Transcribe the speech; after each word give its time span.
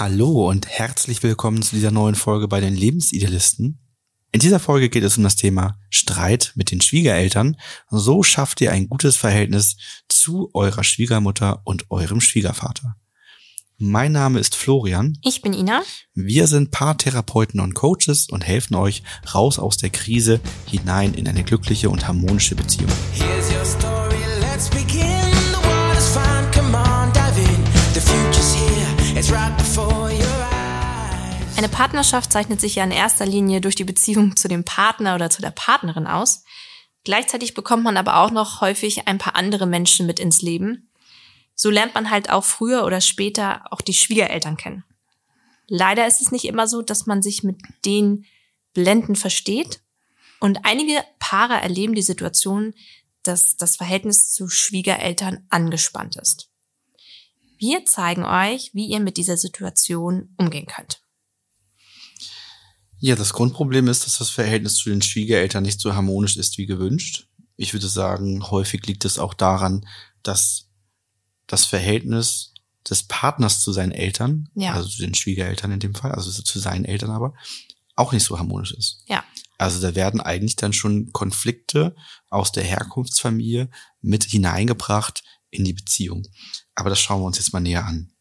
Hallo 0.00 0.48
und 0.48 0.68
herzlich 0.68 1.24
willkommen 1.24 1.60
zu 1.60 1.74
dieser 1.74 1.90
neuen 1.90 2.14
Folge 2.14 2.46
bei 2.46 2.60
den 2.60 2.76
Lebensidealisten. 2.76 3.80
In 4.30 4.38
dieser 4.38 4.60
Folge 4.60 4.90
geht 4.90 5.02
es 5.02 5.18
um 5.18 5.24
das 5.24 5.34
Thema 5.34 5.76
Streit 5.90 6.52
mit 6.54 6.70
den 6.70 6.80
Schwiegereltern. 6.80 7.56
So 7.90 8.22
schafft 8.22 8.60
ihr 8.60 8.70
ein 8.70 8.88
gutes 8.88 9.16
Verhältnis 9.16 9.76
zu 10.08 10.50
eurer 10.54 10.84
Schwiegermutter 10.84 11.62
und 11.64 11.90
eurem 11.90 12.20
Schwiegervater. 12.20 12.94
Mein 13.76 14.12
Name 14.12 14.38
ist 14.38 14.54
Florian. 14.54 15.18
Ich 15.24 15.42
bin 15.42 15.52
Ina. 15.52 15.82
Wir 16.14 16.46
sind 16.46 16.70
Paartherapeuten 16.70 17.58
und 17.58 17.74
Coaches 17.74 18.28
und 18.28 18.46
helfen 18.46 18.76
euch 18.76 19.02
raus 19.34 19.58
aus 19.58 19.78
der 19.78 19.90
Krise 19.90 20.38
hinein 20.66 21.12
in 21.12 21.26
eine 21.26 21.42
glückliche 21.42 21.90
und 21.90 22.06
harmonische 22.06 22.54
Beziehung. 22.54 22.92
Eine 31.58 31.68
Partnerschaft 31.68 32.30
zeichnet 32.30 32.60
sich 32.60 32.76
ja 32.76 32.84
in 32.84 32.92
erster 32.92 33.26
Linie 33.26 33.60
durch 33.60 33.74
die 33.74 33.82
Beziehung 33.82 34.36
zu 34.36 34.46
dem 34.46 34.62
Partner 34.62 35.16
oder 35.16 35.28
zu 35.28 35.42
der 35.42 35.50
Partnerin 35.50 36.06
aus. 36.06 36.44
Gleichzeitig 37.02 37.54
bekommt 37.54 37.82
man 37.82 37.96
aber 37.96 38.18
auch 38.18 38.30
noch 38.30 38.60
häufig 38.60 39.08
ein 39.08 39.18
paar 39.18 39.34
andere 39.34 39.66
Menschen 39.66 40.06
mit 40.06 40.20
ins 40.20 40.40
Leben. 40.40 40.88
So 41.56 41.68
lernt 41.68 41.96
man 41.96 42.10
halt 42.10 42.30
auch 42.30 42.44
früher 42.44 42.84
oder 42.84 43.00
später 43.00 43.64
auch 43.72 43.80
die 43.80 43.92
Schwiegereltern 43.92 44.56
kennen. 44.56 44.84
Leider 45.66 46.06
ist 46.06 46.22
es 46.22 46.30
nicht 46.30 46.44
immer 46.44 46.68
so, 46.68 46.80
dass 46.80 47.06
man 47.06 47.22
sich 47.22 47.42
mit 47.42 47.56
denen 47.84 48.24
blendend 48.72 49.18
versteht. 49.18 49.80
Und 50.38 50.64
einige 50.64 51.02
Paare 51.18 51.54
erleben 51.54 51.96
die 51.96 52.02
Situation, 52.02 52.72
dass 53.24 53.56
das 53.56 53.74
Verhältnis 53.74 54.30
zu 54.30 54.48
Schwiegereltern 54.48 55.44
angespannt 55.48 56.14
ist. 56.14 56.52
Wir 57.58 57.84
zeigen 57.84 58.24
euch, 58.24 58.70
wie 58.74 58.86
ihr 58.86 59.00
mit 59.00 59.16
dieser 59.16 59.36
Situation 59.36 60.32
umgehen 60.36 60.66
könnt. 60.66 61.02
Ja, 63.00 63.14
das 63.16 63.32
Grundproblem 63.32 63.88
ist, 63.88 64.06
dass 64.06 64.18
das 64.18 64.30
Verhältnis 64.30 64.76
zu 64.76 64.90
den 64.90 65.02
Schwiegereltern 65.02 65.62
nicht 65.62 65.80
so 65.80 65.94
harmonisch 65.94 66.36
ist 66.36 66.58
wie 66.58 66.66
gewünscht. 66.66 67.28
Ich 67.56 67.72
würde 67.72 67.88
sagen, 67.88 68.50
häufig 68.50 68.86
liegt 68.86 69.04
es 69.04 69.18
auch 69.18 69.34
daran, 69.34 69.86
dass 70.22 70.68
das 71.46 71.64
Verhältnis 71.64 72.52
des 72.88 73.04
Partners 73.04 73.60
zu 73.60 73.72
seinen 73.72 73.92
Eltern, 73.92 74.48
Ja. 74.54 74.72
also 74.72 74.88
zu 74.88 75.00
den 75.02 75.14
Schwiegereltern 75.14 75.72
in 75.72 75.80
dem 75.80 75.94
Fall, 75.94 76.12
also 76.12 76.30
zu 76.30 76.58
seinen 76.58 76.84
Eltern 76.84 77.10
aber, 77.10 77.34
auch 77.96 78.12
nicht 78.12 78.24
so 78.24 78.38
harmonisch 78.38 78.72
ist. 78.72 79.02
Ja. 79.06 79.24
Also 79.58 79.80
da 79.80 79.94
werden 79.96 80.20
eigentlich 80.20 80.56
dann 80.56 80.72
schon 80.72 81.12
Konflikte 81.12 81.96
aus 82.30 82.52
der 82.52 82.62
Herkunftsfamilie 82.62 83.68
mit 84.00 84.24
hineingebracht 84.24 85.24
in 85.50 85.64
die 85.64 85.72
Beziehung. 85.72 86.26
Aber 86.74 86.90
das 86.90 87.00
schauen 87.00 87.20
wir 87.20 87.26
uns 87.26 87.38
jetzt 87.38 87.52
mal 87.52 87.60
näher 87.60 87.84
an. 87.84 88.12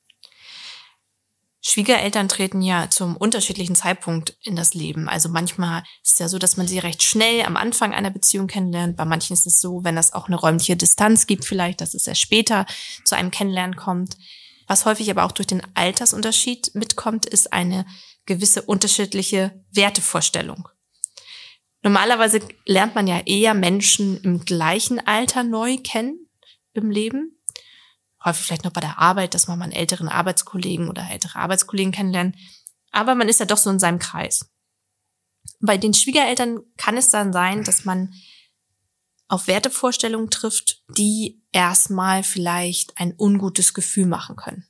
Schwiegereltern 1.70 2.30
treten 2.30 2.62
ja 2.62 2.90
zum 2.90 3.18
unterschiedlichen 3.18 3.76
Zeitpunkt 3.76 4.38
in 4.42 4.56
das 4.56 4.74
Leben. 4.74 5.10
Also 5.10 5.28
manchmal 5.28 5.84
ist 6.02 6.14
es 6.14 6.20
ja 6.20 6.30
so, 6.30 6.40
dass 6.40 6.56
man 6.56 6.66
sie 6.66 6.80
recht 6.80 7.04
schnell 7.04 7.42
am 7.42 7.58
Anfang 7.58 7.94
einer 7.94 8.10
Beziehung 8.10 8.48
kennenlernt. 8.48 8.96
Bei 8.96 9.04
manchen 9.04 9.34
ist 9.34 9.46
es 9.46 9.60
so, 9.60 9.84
wenn 9.84 9.98
das 9.98 10.14
auch 10.14 10.28
eine 10.28 10.38
räumliche 10.38 10.78
Distanz 10.78 11.28
gibt, 11.28 11.44
vielleicht, 11.44 11.82
dass 11.82 11.94
es 11.94 12.08
erst 12.08 12.22
später 12.22 12.66
zu 13.04 13.18
einem 13.18 13.32
Kennenlernen 13.32 13.76
kommt. 13.76 14.16
Was 14.68 14.86
häufig 14.86 15.12
aber 15.12 15.26
auch 15.26 15.34
durch 15.34 15.48
den 15.48 15.62
Altersunterschied 15.74 16.74
mitkommt, 16.74 17.26
ist 17.26 17.52
eine 17.52 17.86
gewisse 18.26 18.62
unterschiedliche 18.62 19.62
Wertevorstellung. 19.70 20.70
Normalerweise 21.84 22.40
lernt 22.66 22.96
man 22.96 23.08
ja 23.08 23.20
eher 23.26 23.54
Menschen 23.54 24.22
im 24.22 24.46
gleichen 24.46 25.06
Alter 25.06 25.44
neu 25.44 25.76
kennen 25.84 26.30
im 26.72 26.92
Leben 26.92 27.37
häufig 28.24 28.46
vielleicht 28.46 28.64
noch 28.64 28.74
bei 28.74 28.82
der 28.82 29.00
Arbeit, 29.00 29.34
dass 29.34 29.48
man 29.48 29.60
mal 29.60 29.66
einen 29.66 29.74
älteren 29.74 30.08
Arbeitskollegen 30.08 30.90
oder 30.90 31.10
ältere 31.10 31.40
Arbeitskollegen 31.40 31.92
kennenlernt. 31.92 32.36
Aber 32.92 33.16
man 33.16 33.30
ist 33.30 33.40
ja 33.40 33.46
doch 33.46 33.58
so 33.58 33.70
in 33.70 33.80
seinem 33.80 34.00
Kreis. 34.00 34.50
Bei 35.60 35.78
den 35.78 35.94
Schwiegereltern 35.94 36.60
kann 36.78 36.98
es 36.98 37.10
dann 37.10 37.34
sein, 37.34 37.64
dass 37.64 37.86
man 37.86 38.14
auf 39.28 39.48
Wertevorstellungen 39.48 40.30
trifft, 40.30 40.84
die 40.98 41.42
erstmal 41.52 42.24
vielleicht 42.24 42.98
ein 42.98 43.14
ungutes 43.18 43.74
Gefühl 43.74 44.06
machen 44.06 44.36
können. 44.36 44.66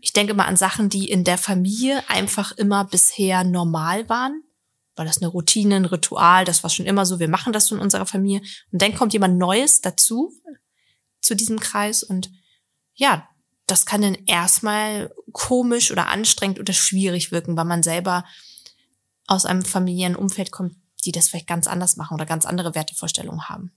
Ich 0.00 0.12
denke 0.12 0.34
mal 0.34 0.44
an 0.44 0.56
Sachen, 0.56 0.88
die 0.88 1.10
in 1.10 1.24
der 1.24 1.38
Familie 1.38 2.08
einfach 2.08 2.52
immer 2.52 2.84
bisher 2.84 3.42
normal 3.42 4.08
waren, 4.08 4.42
weil 4.94 5.06
das 5.06 5.18
eine 5.18 5.26
Routine, 5.26 5.76
ein 5.76 5.84
Ritual, 5.84 6.44
das 6.44 6.62
war 6.62 6.70
schon 6.70 6.86
immer 6.86 7.04
so, 7.04 7.18
wir 7.18 7.28
machen 7.28 7.52
das 7.52 7.66
so 7.66 7.74
in 7.74 7.80
unserer 7.80 8.06
Familie. 8.06 8.40
Und 8.70 8.82
dann 8.82 8.94
kommt 8.94 9.12
jemand 9.12 9.38
Neues 9.38 9.80
dazu, 9.80 10.32
zu 11.26 11.34
diesem 11.34 11.60
Kreis 11.60 12.02
und 12.02 12.30
ja, 12.94 13.28
das 13.66 13.84
kann 13.84 14.02
dann 14.02 14.16
erstmal 14.26 15.12
komisch 15.32 15.90
oder 15.90 16.08
anstrengend 16.08 16.60
oder 16.60 16.72
schwierig 16.72 17.32
wirken, 17.32 17.56
weil 17.56 17.64
man 17.64 17.82
selber 17.82 18.24
aus 19.26 19.44
einem 19.44 19.64
familiären 19.64 20.16
Umfeld 20.16 20.52
kommt, 20.52 20.76
die 21.04 21.12
das 21.12 21.28
vielleicht 21.28 21.48
ganz 21.48 21.66
anders 21.66 21.96
machen 21.96 22.14
oder 22.14 22.26
ganz 22.26 22.46
andere 22.46 22.74
Wertevorstellungen 22.74 23.48
haben. 23.48 23.72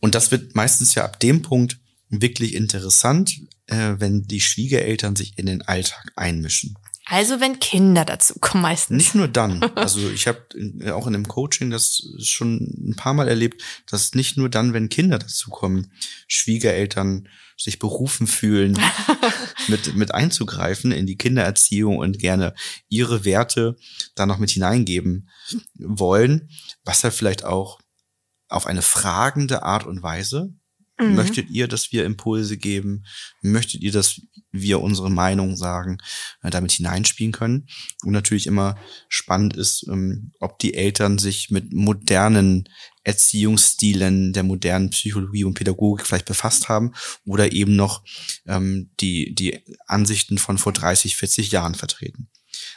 Und 0.00 0.14
das 0.14 0.30
wird 0.30 0.54
meistens 0.54 0.94
ja 0.94 1.04
ab 1.04 1.18
dem 1.20 1.42
Punkt 1.42 1.78
wirklich 2.08 2.54
interessant, 2.54 3.40
äh, 3.66 3.94
wenn 3.98 4.22
die 4.22 4.40
Schwiegereltern 4.40 5.16
sich 5.16 5.36
in 5.38 5.46
den 5.46 5.62
Alltag 5.62 6.12
einmischen. 6.14 6.76
Also 7.08 7.40
wenn 7.40 7.60
Kinder 7.60 8.04
dazu 8.04 8.34
kommen 8.40 8.62
meistens. 8.62 8.96
Nicht 8.96 9.14
nur 9.14 9.28
dann. 9.28 9.62
Also 9.76 10.10
ich 10.10 10.26
habe 10.26 10.40
auch 10.92 11.06
in 11.06 11.12
dem 11.12 11.28
Coaching 11.28 11.70
das 11.70 12.02
schon 12.18 12.56
ein 12.56 12.96
paar 12.96 13.14
Mal 13.14 13.28
erlebt, 13.28 13.62
dass 13.88 14.14
nicht 14.14 14.36
nur 14.36 14.48
dann, 14.48 14.72
wenn 14.72 14.88
Kinder 14.88 15.18
dazukommen, 15.20 15.92
Schwiegereltern 16.26 17.28
sich 17.56 17.78
berufen 17.78 18.26
fühlen, 18.26 18.78
mit, 19.68 19.94
mit 19.94 20.14
einzugreifen 20.14 20.90
in 20.90 21.06
die 21.06 21.16
Kindererziehung 21.16 21.98
und 21.98 22.18
gerne 22.18 22.54
ihre 22.88 23.24
Werte 23.24 23.76
da 24.16 24.26
noch 24.26 24.38
mit 24.38 24.50
hineingeben 24.50 25.30
wollen, 25.78 26.50
was 26.84 27.02
ja 27.02 27.12
vielleicht 27.12 27.44
auch 27.44 27.80
auf 28.48 28.66
eine 28.66 28.82
fragende 28.82 29.62
Art 29.62 29.86
und 29.86 30.02
Weise 30.02 30.52
Mhm. 30.98 31.14
Möchtet 31.14 31.50
ihr, 31.50 31.68
dass 31.68 31.92
wir 31.92 32.04
Impulse 32.04 32.56
geben? 32.56 33.04
Möchtet 33.42 33.82
ihr, 33.82 33.92
dass 33.92 34.20
wir 34.50 34.80
unsere 34.80 35.10
Meinung 35.10 35.56
sagen, 35.56 35.98
äh, 36.42 36.50
damit 36.50 36.72
hineinspielen 36.72 37.32
können? 37.32 37.68
Und 38.02 38.12
natürlich 38.12 38.46
immer 38.46 38.76
spannend 39.08 39.56
ist, 39.56 39.86
ähm, 39.88 40.32
ob 40.40 40.58
die 40.58 40.74
Eltern 40.74 41.18
sich 41.18 41.50
mit 41.50 41.72
modernen 41.72 42.68
Erziehungsstilen 43.04 44.32
der 44.32 44.42
modernen 44.42 44.90
Psychologie 44.90 45.44
und 45.44 45.54
Pädagogik 45.54 46.06
vielleicht 46.06 46.26
befasst 46.26 46.68
haben 46.68 46.92
oder 47.24 47.52
eben 47.52 47.76
noch 47.76 48.02
ähm, 48.46 48.90
die, 48.98 49.34
die 49.34 49.60
Ansichten 49.86 50.38
von 50.38 50.58
vor 50.58 50.72
30, 50.72 51.14
40 51.16 51.52
Jahren 51.52 51.74
vertreten. 51.74 52.28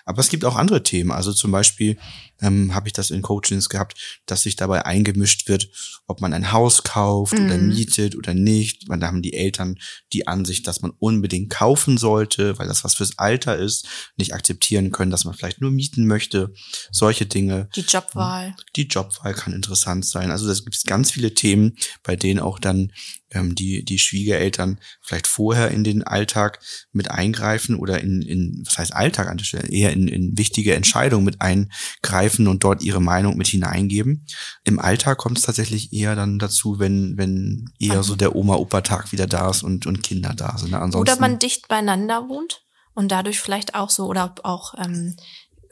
Aber 0.09 0.21
es 0.21 0.29
gibt 0.29 0.43
auch 0.43 0.55
andere 0.55 0.81
Themen. 0.81 1.11
Also 1.11 1.31
zum 1.33 1.51
Beispiel 1.51 1.97
ähm, 2.41 2.73
habe 2.73 2.87
ich 2.87 2.93
das 2.93 3.11
in 3.11 3.21
Coachings 3.21 3.69
gehabt, 3.69 4.21
dass 4.25 4.41
sich 4.41 4.55
dabei 4.55 4.85
eingemischt 4.85 5.47
wird, 5.47 5.69
ob 6.07 6.19
man 6.19 6.33
ein 6.33 6.51
Haus 6.51 6.83
kauft 6.83 7.33
oder 7.39 7.57
Mhm. 7.59 7.67
mietet 7.67 8.15
oder 8.15 8.33
nicht. 8.33 8.89
Weil 8.89 8.97
da 8.99 9.05
haben 9.07 9.21
die 9.21 9.33
Eltern 9.33 9.77
die 10.11 10.25
Ansicht, 10.27 10.65
dass 10.65 10.81
man 10.81 10.91
unbedingt 10.97 11.51
kaufen 11.51 11.97
sollte, 11.99 12.57
weil 12.57 12.67
das 12.67 12.83
was 12.83 12.95
fürs 12.95 13.19
Alter 13.19 13.55
ist, 13.57 13.87
nicht 14.17 14.33
akzeptieren 14.33 14.89
können, 14.91 15.11
dass 15.11 15.25
man 15.25 15.35
vielleicht 15.35 15.61
nur 15.61 15.69
mieten 15.69 16.07
möchte. 16.07 16.53
Solche 16.91 17.27
Dinge. 17.27 17.69
Die 17.75 17.81
Jobwahl. 17.81 18.55
Die 18.75 18.87
Jobwahl 18.87 19.35
kann 19.35 19.53
interessant 19.53 20.05
sein. 20.05 20.31
Also 20.31 20.47
das 20.47 20.63
gibt 20.63 20.75
es 20.75 20.83
ganz 20.83 21.11
viele 21.11 21.35
Themen, 21.35 21.75
bei 22.01 22.15
denen 22.15 22.39
auch 22.39 22.57
dann 22.57 22.91
ähm, 23.31 23.55
die, 23.55 23.83
die 23.83 23.99
Schwiegereltern 23.99 24.79
vielleicht 25.01 25.27
vorher 25.27 25.71
in 25.71 25.83
den 25.83 26.03
Alltag 26.03 26.59
mit 26.91 27.11
eingreifen 27.11 27.75
oder 27.75 28.01
in, 28.01 28.21
in 28.21 28.63
was 28.65 28.77
heißt 28.77 28.93
Alltag 28.93 29.27
an 29.27 29.37
der 29.37 29.45
Stelle, 29.45 29.69
eher 29.69 29.93
in, 29.93 30.07
in 30.07 30.37
wichtige 30.37 30.75
Entscheidungen 30.75 31.25
mit 31.25 31.41
eingreifen 31.41 32.47
und 32.47 32.63
dort 32.63 32.81
ihre 32.81 33.01
Meinung 33.01 33.37
mit 33.37 33.47
hineingeben. 33.47 34.25
Im 34.63 34.79
Alltag 34.79 35.17
kommt 35.17 35.37
es 35.37 35.45
tatsächlich 35.45 35.93
eher 35.93 36.15
dann 36.15 36.39
dazu, 36.39 36.79
wenn, 36.79 37.17
wenn 37.17 37.69
eher 37.79 38.03
so 38.03 38.15
der 38.15 38.35
Oma-Opa-Tag 38.35 39.11
wieder 39.11 39.27
da 39.27 39.49
ist 39.49 39.63
und, 39.63 39.85
und 39.85 40.03
Kinder 40.03 40.33
da 40.33 40.57
sind. 40.57 40.71
Ne? 40.71 40.79
Ansonsten, 40.79 41.11
Oder 41.11 41.21
man 41.21 41.39
dicht 41.39 41.67
beieinander 41.67 42.29
wohnt 42.29 42.63
und 42.93 43.11
dadurch 43.11 43.39
vielleicht 43.39 43.75
auch 43.75 43.89
so, 43.89 44.07
oder 44.07 44.35
auch 44.43 44.73
ähm, 44.77 45.15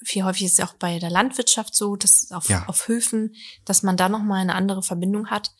viel 0.03 0.23
häufig 0.23 0.43
ist 0.43 0.59
es 0.59 0.65
auch 0.65 0.73
bei 0.73 0.99
der 0.99 1.09
Landwirtschaft 1.09 1.75
so, 1.75 1.95
dass 1.95 2.31
auf, 2.31 2.49
Ja. 2.49 2.65
auf 2.67 2.87
Höfen, 2.87 3.35
dass 3.65 3.83
man 3.83 3.97
da 3.97 4.09
nochmal 4.09 4.41
eine 4.41 4.55
andere 4.55 4.83
Verbindung 4.83 5.27
hat. 5.27 5.51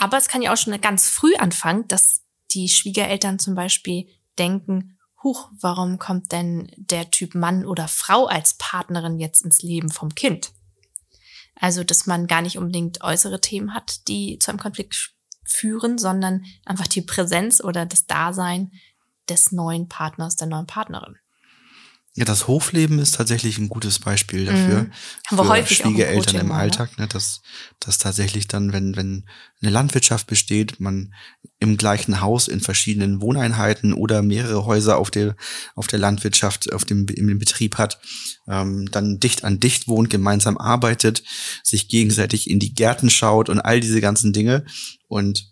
Aber 0.00 0.16
es 0.16 0.28
kann 0.28 0.40
ja 0.40 0.50
auch 0.50 0.56
schon 0.56 0.80
ganz 0.80 1.10
früh 1.10 1.36
anfangen, 1.36 1.86
dass 1.86 2.22
die 2.52 2.70
Schwiegereltern 2.70 3.38
zum 3.38 3.54
Beispiel 3.54 4.08
denken, 4.38 4.98
huch, 5.22 5.50
warum 5.60 5.98
kommt 5.98 6.32
denn 6.32 6.72
der 6.76 7.10
Typ 7.10 7.34
Mann 7.34 7.66
oder 7.66 7.86
Frau 7.86 8.24
als 8.24 8.54
Partnerin 8.54 9.20
jetzt 9.20 9.44
ins 9.44 9.60
Leben 9.60 9.90
vom 9.90 10.14
Kind? 10.14 10.52
Also, 11.54 11.84
dass 11.84 12.06
man 12.06 12.26
gar 12.26 12.40
nicht 12.40 12.56
unbedingt 12.56 13.04
äußere 13.04 13.42
Themen 13.42 13.74
hat, 13.74 14.08
die 14.08 14.38
zu 14.38 14.50
einem 14.50 14.58
Konflikt 14.58 15.12
führen, 15.44 15.98
sondern 15.98 16.46
einfach 16.64 16.86
die 16.86 17.02
Präsenz 17.02 17.62
oder 17.62 17.84
das 17.84 18.06
Dasein 18.06 18.72
des 19.28 19.52
neuen 19.52 19.86
Partners, 19.86 20.36
der 20.36 20.48
neuen 20.48 20.66
Partnerin. 20.66 21.18
Ja, 22.16 22.24
das 22.24 22.48
Hofleben 22.48 22.98
ist 22.98 23.14
tatsächlich 23.14 23.58
ein 23.58 23.68
gutes 23.68 24.00
Beispiel 24.00 24.44
dafür. 24.44 24.82
Mhm. 24.82 24.92
Haben 25.28 25.36
wir 25.36 25.44
für 25.44 25.48
häufig 25.48 25.80
im 25.80 25.86
Schwiegereltern 25.90 26.40
im 26.40 26.48
mal, 26.48 26.56
ne? 26.56 26.60
Alltag, 26.60 26.98
ne? 26.98 27.06
dass, 27.06 27.40
dass 27.78 27.98
tatsächlich 27.98 28.48
dann, 28.48 28.72
wenn, 28.72 28.96
wenn 28.96 29.26
eine 29.62 29.70
Landwirtschaft 29.70 30.26
besteht, 30.26 30.80
man 30.80 31.14
im 31.60 31.76
gleichen 31.76 32.20
Haus 32.20 32.48
in 32.48 32.60
verschiedenen 32.60 33.20
Wohneinheiten 33.20 33.92
oder 33.92 34.22
mehrere 34.22 34.66
Häuser 34.66 34.98
auf 34.98 35.12
der, 35.12 35.36
auf 35.76 35.86
der 35.86 36.00
Landwirtschaft, 36.00 36.72
auf 36.72 36.84
dem, 36.84 37.06
im 37.06 37.38
Betrieb 37.38 37.78
hat, 37.78 38.00
ähm, 38.48 38.90
dann 38.90 39.20
dicht 39.20 39.44
an 39.44 39.60
dicht 39.60 39.86
wohnt, 39.86 40.10
gemeinsam 40.10 40.58
arbeitet, 40.58 41.22
sich 41.62 41.86
gegenseitig 41.86 42.50
in 42.50 42.58
die 42.58 42.74
Gärten 42.74 43.08
schaut 43.08 43.48
und 43.48 43.60
all 43.60 43.78
diese 43.78 44.00
ganzen 44.00 44.32
Dinge. 44.32 44.64
Und 45.06 45.46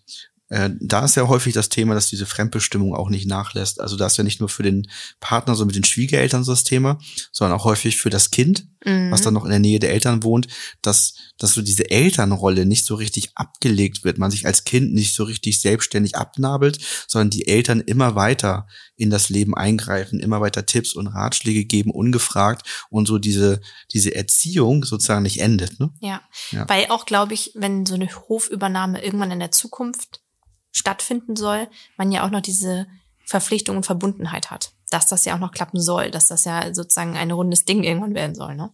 äh, 0.48 0.70
da 0.80 1.04
ist 1.04 1.16
ja 1.16 1.28
häufig 1.28 1.54
das 1.54 1.68
Thema, 1.68 1.94
dass 1.94 2.08
diese 2.08 2.26
Fremdbestimmung 2.26 2.94
auch 2.94 3.10
nicht 3.10 3.26
nachlässt. 3.26 3.80
Also 3.80 3.96
da 3.96 4.06
ist 4.06 4.16
ja 4.16 4.24
nicht 4.24 4.40
nur 4.40 4.48
für 4.48 4.62
den 4.62 4.88
Partner 5.20 5.54
so 5.54 5.64
mit 5.64 5.74
den 5.74 5.84
Schwiegereltern 5.84 6.44
so 6.44 6.52
das 6.52 6.64
Thema, 6.64 6.98
sondern 7.32 7.58
auch 7.58 7.64
häufig 7.64 7.96
für 7.96 8.10
das 8.10 8.30
Kind, 8.30 8.66
Mhm. 8.84 9.10
was 9.10 9.22
dann 9.22 9.34
noch 9.34 9.44
in 9.44 9.50
der 9.50 9.58
Nähe 9.58 9.80
der 9.80 9.92
Eltern 9.92 10.22
wohnt, 10.22 10.46
dass, 10.82 11.14
dass 11.36 11.54
so 11.54 11.62
diese 11.62 11.90
Elternrolle 11.90 12.64
nicht 12.64 12.84
so 12.84 12.94
richtig 12.94 13.30
abgelegt 13.34 14.04
wird, 14.04 14.18
man 14.18 14.30
sich 14.30 14.46
als 14.46 14.64
Kind 14.64 14.94
nicht 14.94 15.14
so 15.14 15.24
richtig 15.24 15.60
selbstständig 15.60 16.16
abnabelt, 16.16 16.78
sondern 17.08 17.30
die 17.30 17.48
Eltern 17.48 17.80
immer 17.80 18.14
weiter 18.14 18.68
in 18.96 19.10
das 19.10 19.28
Leben 19.28 19.56
eingreifen, 19.56 20.20
immer 20.20 20.40
weiter 20.40 20.64
Tipps 20.64 20.94
und 20.94 21.08
Ratschläge 21.08 21.64
geben, 21.64 21.90
ungefragt 21.90 22.86
und 22.88 23.06
so 23.06 23.18
diese, 23.18 23.60
diese 23.92 24.14
Erziehung 24.14 24.84
sozusagen 24.84 25.22
nicht 25.22 25.40
endet. 25.40 25.80
Ne? 25.80 25.90
Ja. 26.00 26.22
Ja. 26.50 26.68
Weil 26.68 26.86
auch, 26.90 27.04
glaube 27.04 27.34
ich, 27.34 27.52
wenn 27.54 27.84
so 27.84 27.94
eine 27.94 28.08
Hofübernahme 28.28 29.02
irgendwann 29.02 29.32
in 29.32 29.40
der 29.40 29.52
Zukunft 29.52 30.20
stattfinden 30.72 31.36
soll, 31.36 31.68
man 31.96 32.12
ja 32.12 32.26
auch 32.26 32.30
noch 32.30 32.40
diese 32.40 32.86
Verpflichtung 33.24 33.76
und 33.76 33.86
Verbundenheit 33.86 34.50
hat. 34.50 34.72
Dass 34.90 35.06
das 35.06 35.24
ja 35.24 35.34
auch 35.34 35.40
noch 35.40 35.52
klappen 35.52 35.80
soll, 35.80 36.10
dass 36.10 36.28
das 36.28 36.44
ja 36.44 36.74
sozusagen 36.74 37.16
ein 37.16 37.30
rundes 37.30 37.64
Ding 37.64 37.84
irgendwann 37.84 38.14
werden 38.14 38.34
soll, 38.34 38.54
ne? 38.54 38.72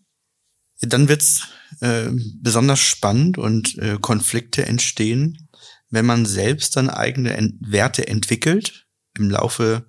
Dann 0.81 1.08
wird's 1.08 1.49
äh, 1.81 2.11
besonders 2.41 2.81
spannend 2.81 3.38
und 3.38 3.79
äh, 3.79 3.96
Konflikte 4.00 4.67
entstehen, 4.67 5.49
wenn 5.91 6.05
man 6.05 6.26
selbst 6.26 6.76
dann 6.76 6.91
eigene 6.91 7.35
Ent 7.35 7.55
Werte 7.61 8.06
entwickelt 8.08 8.87
im 9.17 9.31
Laufe 9.31 9.87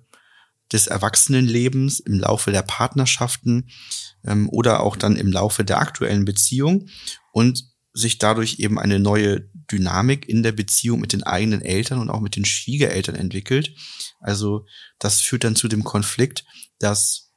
des 0.72 0.86
Erwachsenenlebens, 0.86 2.00
im 2.00 2.18
Laufe 2.20 2.50
der 2.50 2.62
Partnerschaften 2.62 3.68
ähm, 4.24 4.48
oder 4.48 4.80
auch 4.80 4.96
dann 4.96 5.16
im 5.16 5.30
Laufe 5.30 5.64
der 5.64 5.80
aktuellen 5.80 6.24
Beziehung 6.24 6.88
und 7.32 7.64
sich 7.96 8.18
dadurch 8.18 8.58
eben 8.58 8.78
eine 8.78 8.98
neue 8.98 9.48
Dynamik 9.72 10.28
in 10.28 10.42
der 10.42 10.52
Beziehung 10.52 11.00
mit 11.00 11.12
den 11.12 11.22
eigenen 11.22 11.62
Eltern 11.62 11.98
und 11.98 12.10
auch 12.10 12.20
mit 12.20 12.36
den 12.36 12.44
Schwiegereltern 12.44 13.14
entwickelt. 13.14 13.74
Also 14.20 14.66
das 14.98 15.20
führt 15.20 15.44
dann 15.44 15.56
zu 15.56 15.66
dem 15.66 15.82
Konflikt, 15.82 16.44
dass 16.78 17.32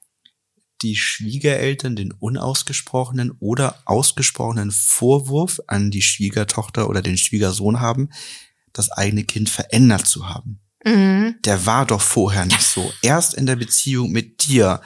die 0.81 0.95
Schwiegereltern 0.95 1.95
den 1.95 2.11
unausgesprochenen 2.11 3.31
oder 3.39 3.81
ausgesprochenen 3.85 4.71
Vorwurf 4.71 5.59
an 5.67 5.91
die 5.91 6.01
Schwiegertochter 6.01 6.89
oder 6.89 7.01
den 7.01 7.17
Schwiegersohn 7.17 7.79
haben, 7.79 8.09
das 8.73 8.91
eigene 8.91 9.23
Kind 9.23 9.49
verändert 9.49 10.07
zu 10.07 10.29
haben. 10.29 10.59
Mhm. 10.85 11.35
Der 11.43 11.65
war 11.65 11.85
doch 11.85 12.01
vorher 12.01 12.45
nicht 12.45 12.61
so. 12.61 12.93
Erst 13.01 13.33
in 13.33 13.45
der 13.45 13.55
Beziehung 13.55 14.11
mit 14.11 14.47
dir 14.47 14.81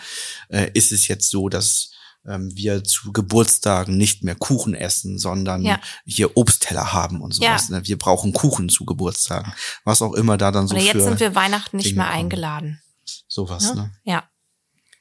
äh, 0.49 0.69
ist 0.73 0.91
es 0.91 1.07
jetzt 1.07 1.29
so, 1.29 1.49
dass 1.49 1.92
ähm, 2.25 2.49
wir 2.55 2.83
zu 2.83 3.11
Geburtstagen 3.11 3.97
nicht 3.97 4.23
mehr 4.23 4.35
Kuchen 4.35 4.75
essen, 4.75 5.17
sondern 5.19 5.61
Ja. 5.63 5.79
hier 6.05 6.37
Obstteller 6.37 6.93
haben 6.93 7.21
und 7.21 7.33
sowas. 7.33 7.69
Ne? 7.69 7.85
Wir 7.85 7.97
brauchen 7.97 8.33
Kuchen 8.33 8.69
zu 8.69 8.85
Geburtstagen. 8.85 9.53
Was 9.83 10.01
auch 10.01 10.13
immer 10.13 10.37
da 10.37 10.51
dann 10.51 10.67
so 10.67 10.75
Oder 10.75 10.83
jetzt 10.83 11.03
sind 11.03 11.19
wir 11.19 11.35
Weihnachten 11.35 11.77
nicht 11.77 11.87
Dinge 11.87 11.97
mehr 11.97 12.05
kommen. 12.07 12.17
eingeladen. 12.19 12.81
sowas. 13.27 13.73
Ne? 13.75 13.81
Ne? 13.81 13.91
Ja. 14.05 14.29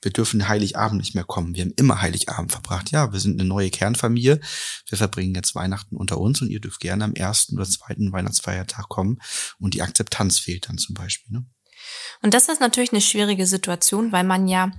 Wir 0.04 0.10
dürfen 0.10 0.48
Heiligabend 0.48 1.00
nicht 1.00 1.14
mehr 1.14 1.22
kommen. 1.22 1.54
Wir 1.54 1.62
haben 1.62 1.74
immer 1.76 2.02
Heiligabend 2.02 2.50
verbracht. 2.50 2.90
Ja, 2.90 3.12
wir 3.12 3.20
sind 3.20 3.38
eine 3.38 3.48
neue 3.48 3.70
Kernfamilie. 3.70 4.40
Wir 4.88 4.98
verbringen 4.98 5.34
jetzt 5.36 5.54
Weihnachten 5.54 5.96
unter 5.96 6.18
uns 6.18 6.42
und 6.42 6.50
ihr 6.50 6.58
dürft 6.60 6.80
gerne 6.80 7.04
am 7.04 7.14
ersten 7.14 7.54
oder 7.54 7.68
zweiten 7.68 8.10
Weihnachtsfeiertag 8.12 8.88
kommen. 8.88 9.20
Und 9.60 9.74
die 9.74 9.82
Akzeptanz 9.82 10.40
fehlt 10.40 10.68
dann 10.68 10.78
zum 10.78 10.94
Beispiel. 10.94 11.32
Ne? 11.34 11.44
Und 12.22 12.34
das 12.34 12.48
ist 12.48 12.60
natürlich 12.60 12.90
eine 12.90 13.00
schwierige 13.00 13.46
Situation, 13.46 14.10
weil 14.10 14.24
man 14.24 14.48
ja 14.48 14.72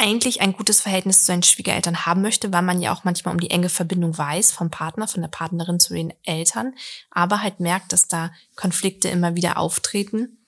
eigentlich 0.00 0.40
ein 0.40 0.54
gutes 0.54 0.80
Verhältnis 0.80 1.20
zu 1.20 1.26
seinen 1.26 1.42
Schwiegereltern 1.42 2.06
haben 2.06 2.22
möchte, 2.22 2.52
weil 2.52 2.62
man 2.62 2.80
ja 2.80 2.92
auch 2.92 3.04
manchmal 3.04 3.34
um 3.34 3.40
die 3.40 3.50
enge 3.50 3.68
Verbindung 3.68 4.16
weiß 4.16 4.50
vom 4.50 4.70
Partner, 4.70 5.06
von 5.06 5.20
der 5.20 5.28
Partnerin 5.28 5.78
zu 5.78 5.94
den 5.94 6.14
Eltern, 6.24 6.74
aber 7.10 7.42
halt 7.42 7.60
merkt, 7.60 7.92
dass 7.92 8.08
da 8.08 8.32
Konflikte 8.56 9.08
immer 9.08 9.36
wieder 9.36 9.58
auftreten. 9.58 10.38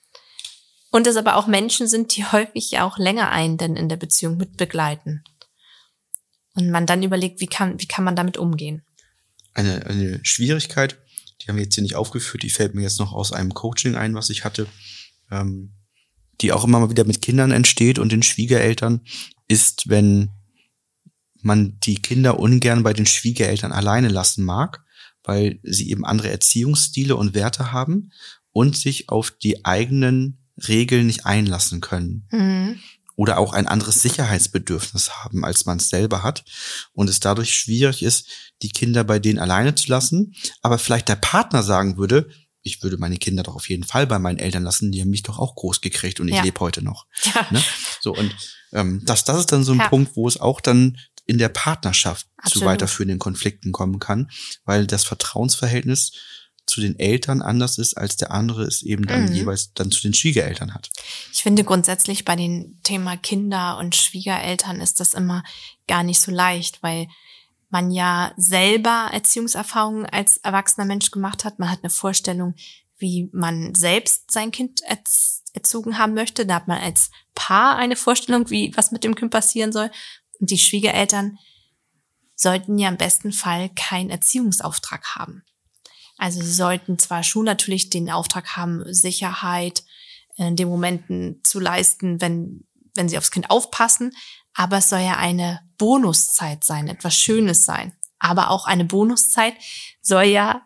Und 0.91 1.07
es 1.07 1.17
aber 1.17 1.37
auch 1.37 1.47
Menschen 1.47 1.87
sind, 1.87 2.17
die 2.17 2.25
häufig 2.33 2.71
ja 2.71 2.85
auch 2.85 2.99
länger 2.99 3.31
einen 3.31 3.59
denn 3.59 3.77
in 3.77 3.89
der 3.89 3.97
Beziehung 3.97 4.37
mit 4.37 4.57
begleiten. 4.57 5.23
Und 6.55 6.71
man 6.71 6.87
dann 6.87 7.03
überlegt, 7.03 7.41
wie 7.41 7.47
kann, 7.47 7.81
wie 7.81 7.87
kann 7.87 8.05
man 8.05 8.17
damit 8.17 8.37
umgehen? 8.37 8.83
Eine, 9.55 9.87
eine 9.87 10.21
Schwierigkeit, 10.23 10.99
die 11.41 11.49
haben 11.49 11.57
wir 11.57 11.65
jetzt 11.65 11.75
hier 11.75 11.83
nicht 11.83 11.97
aufgeführt, 11.97 12.43
die 12.43 12.51
fällt 12.51 12.75
mir 12.75 12.83
jetzt 12.83 12.99
noch 12.99 13.13
aus 13.13 13.33
einem 13.33 13.53
Coaching 13.53 13.97
ein, 13.97 14.15
was 14.15 14.31
ich 14.31 14.45
hatte, 14.45 14.67
ähm, 15.31 15.73
die 16.41 16.53
auch 16.53 16.65
immer 16.65 16.81
mal 16.81 16.91
wieder 16.91 17.05
mit 17.05 17.23
Kindern 17.23 17.51
entsteht 17.51 17.99
und 17.99 18.13
den 18.13 18.23
Schwiegereltern, 18.23 19.03
ist, 19.49 19.89
wenn 19.89 20.31
man 21.41 21.79
die 21.81 21.97
Kinder 21.97 22.39
ungern 22.39 22.83
bei 22.83 22.93
den 22.93 23.07
Schwiegereltern 23.07 23.73
alleine 23.73 24.09
lassen 24.09 24.45
mag, 24.45 24.85
weil 25.25 25.59
sie 25.63 25.91
eben 25.91 26.05
andere 26.05 26.31
Erziehungsstile 26.31 27.17
und 27.17 27.35
Werte 27.35 27.73
haben 27.73 28.13
und 28.53 28.77
sich 28.77 29.09
auf 29.09 29.31
die 29.31 29.65
eigenen 29.65 30.39
Regeln 30.69 31.07
nicht 31.07 31.27
einlassen 31.27 31.81
können 31.81 32.27
Mhm. 32.31 32.79
oder 33.17 33.39
auch 33.39 33.53
ein 33.55 33.67
anderes 33.67 34.03
Sicherheitsbedürfnis 34.03 35.11
haben, 35.25 35.45
als 35.45 35.65
man 35.67 35.79
es 35.79 35.89
selber 35.89 36.23
hat 36.23 36.45
und 36.93 37.09
es 37.11 37.19
dadurch 37.21 37.55
schwierig 37.55 38.03
ist, 38.03 38.29
die 38.63 38.69
Kinder 38.69 39.03
bei 39.05 39.19
denen 39.19 39.39
alleine 39.39 39.75
zu 39.75 39.89
lassen, 39.89 40.35
aber 40.61 40.79
vielleicht 40.79 41.09
der 41.09 41.17
Partner 41.17 41.63
sagen 41.63 41.97
würde, 41.97 42.29
ich 42.63 42.83
würde 42.85 42.99
meine 42.99 43.17
Kinder 43.17 43.43
doch 43.43 43.57
auf 43.57 43.69
jeden 43.69 43.83
Fall 43.85 44.07
bei 44.07 44.21
meinen 44.21 44.39
Eltern 44.39 44.63
lassen, 44.63 44.93
die 44.93 45.01
haben 45.01 45.11
mich 45.11 45.25
doch 45.25 45.39
auch 45.41 45.57
groß 45.57 45.81
gekriegt 45.81 46.21
und 46.21 46.29
ich 46.29 46.37
Ja. 46.37 46.43
lebe 46.45 46.61
heute 46.61 46.83
noch. 46.83 47.07
Ja. 47.35 47.47
Ne? 47.51 47.63
So 48.01 48.15
und 48.15 48.33
ähm, 48.73 49.03
das, 49.05 49.25
das 49.25 49.39
ist 49.41 49.53
dann 49.53 49.65
so 49.65 49.73
ein 49.73 49.79
Ja. 49.79 49.89
Punkt, 49.89 50.17
wo 50.17 50.27
es 50.29 50.41
auch 50.41 50.61
dann 50.61 50.99
in 51.27 51.39
der 51.39 51.49
Partnerschaft 51.51 52.27
zu 52.27 52.43
Absolut. 52.45 52.69
weiterführenden 52.69 53.19
Konflikten 53.19 53.73
kommen 53.73 53.99
kann, 53.99 54.31
weil 54.65 54.87
das 54.87 55.05
Vertrauensverhältnis 55.05 56.13
zu 56.67 56.81
den 56.81 56.99
Eltern 56.99 57.43
anders 57.43 57.79
ist, 57.79 57.95
als 57.95 58.17
der 58.17 58.31
andere 58.31 58.63
es 58.65 58.83
eben 58.83 59.07
dann 59.07 59.27
Mhm. 59.27 59.33
jeweils 59.33 59.73
dann 59.75 59.91
zu 59.91 60.01
den 60.03 60.15
Schwiegereltern 60.15 60.75
hat. 60.75 60.91
Ich 61.33 61.43
finde 61.43 61.65
grundsätzlich 61.65 62.25
bei 62.25 62.37
dem 62.37 62.79
Thema 62.83 63.17
Kinder 63.17 63.79
und 63.79 63.97
Schwiegereltern 63.97 64.81
ist 64.81 65.01
das 65.01 65.15
immer 65.15 65.43
gar 65.89 66.03
nicht 66.05 66.21
so 66.21 66.31
leicht, 66.31 66.83
weil 66.83 67.09
man 67.69 67.91
ja 67.91 68.33
selber 68.37 69.09
Erziehungserfahrungen 69.13 70.07
als 70.07 70.37
erwachsener 70.39 70.87
Mensch 70.87 71.11
gemacht 71.11 71.45
hat. 71.45 71.59
Man 71.59 71.71
hat 71.71 71.81
eine 71.83 71.91
Vorstellung, 71.91 72.55
wie 72.99 73.29
man 73.33 73.75
selbst 73.75 74.31
sein 74.31 74.51
Kind 74.53 74.81
erz 74.87 75.42
erzogen 75.53 75.99
haben 75.99 76.15
möchte. 76.15 76.47
Da 76.47 76.57
hat 76.57 76.69
man 76.69 76.81
als 76.81 77.11
Paar 77.35 77.77
eine 77.77 77.97
Vorstellung, 77.97 78.51
wie 78.51 78.73
was 78.77 78.93
mit 78.93 79.05
dem 79.05 79.15
Kind 79.15 79.31
passieren 79.31 79.73
soll. 79.73 79.91
Und 80.41 80.51
die 80.51 80.59
Schwiegereltern 80.59 81.39
sollten 82.35 82.79
ja 82.79 82.89
im 82.89 82.97
besten 82.97 83.33
Fall 83.33 83.71
keinen 83.71 84.11
Erziehungsauftrag 84.11 85.15
haben. 85.15 85.45
Also 86.17 86.41
sie 86.41 86.53
sollten 86.53 86.99
zwar 86.99 87.23
schon 87.23 87.45
natürlich 87.45 87.91
den 87.91 88.11
Auftrag 88.11 88.57
haben, 88.57 88.83
Sicherheit 88.93 89.85
in 90.37 90.57
den 90.57 90.69
Momenten 90.69 91.41
zu 91.45 91.61
leisten, 91.61 92.21
wenn, 92.21 92.67
wenn 92.95 93.09
sie 93.09 93.19
aufs 93.19 93.31
Kind 93.31 93.51
aufpassen, 93.51 94.13
aber 94.55 94.79
es 94.79 94.89
soll 94.89 95.01
ja 95.01 95.17
eine 95.17 95.61
Bonuszeit 95.79 96.65
sein, 96.65 96.89
etwas 96.89 97.17
Schönes 97.17 97.65
sein. 97.65 97.93
Aber 98.19 98.51
auch 98.51 98.67
eine 98.67 98.85
Bonuszeit 98.85 99.55
soll 100.01 100.25
ja 100.25 100.63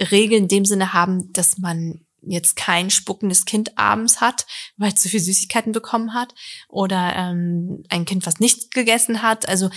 Regeln 0.00 0.44
in 0.44 0.48
dem 0.48 0.64
Sinne 0.64 0.92
haben, 0.92 1.32
dass 1.32 1.58
man 1.58 2.03
jetzt 2.26 2.56
kein 2.56 2.90
spuckendes 2.90 3.44
Kind 3.44 3.76
abends 3.78 4.20
hat, 4.20 4.46
weil 4.76 4.92
es 4.92 5.00
zu 5.00 5.08
viel 5.08 5.20
Süßigkeiten 5.20 5.72
bekommen 5.72 6.14
hat 6.14 6.34
oder 6.68 7.14
ähm, 7.16 7.82
ein 7.88 8.04
Kind, 8.04 8.26
was 8.26 8.40
nichts 8.40 8.70
gegessen 8.70 9.22
hat. 9.22 9.48
Also 9.48 9.70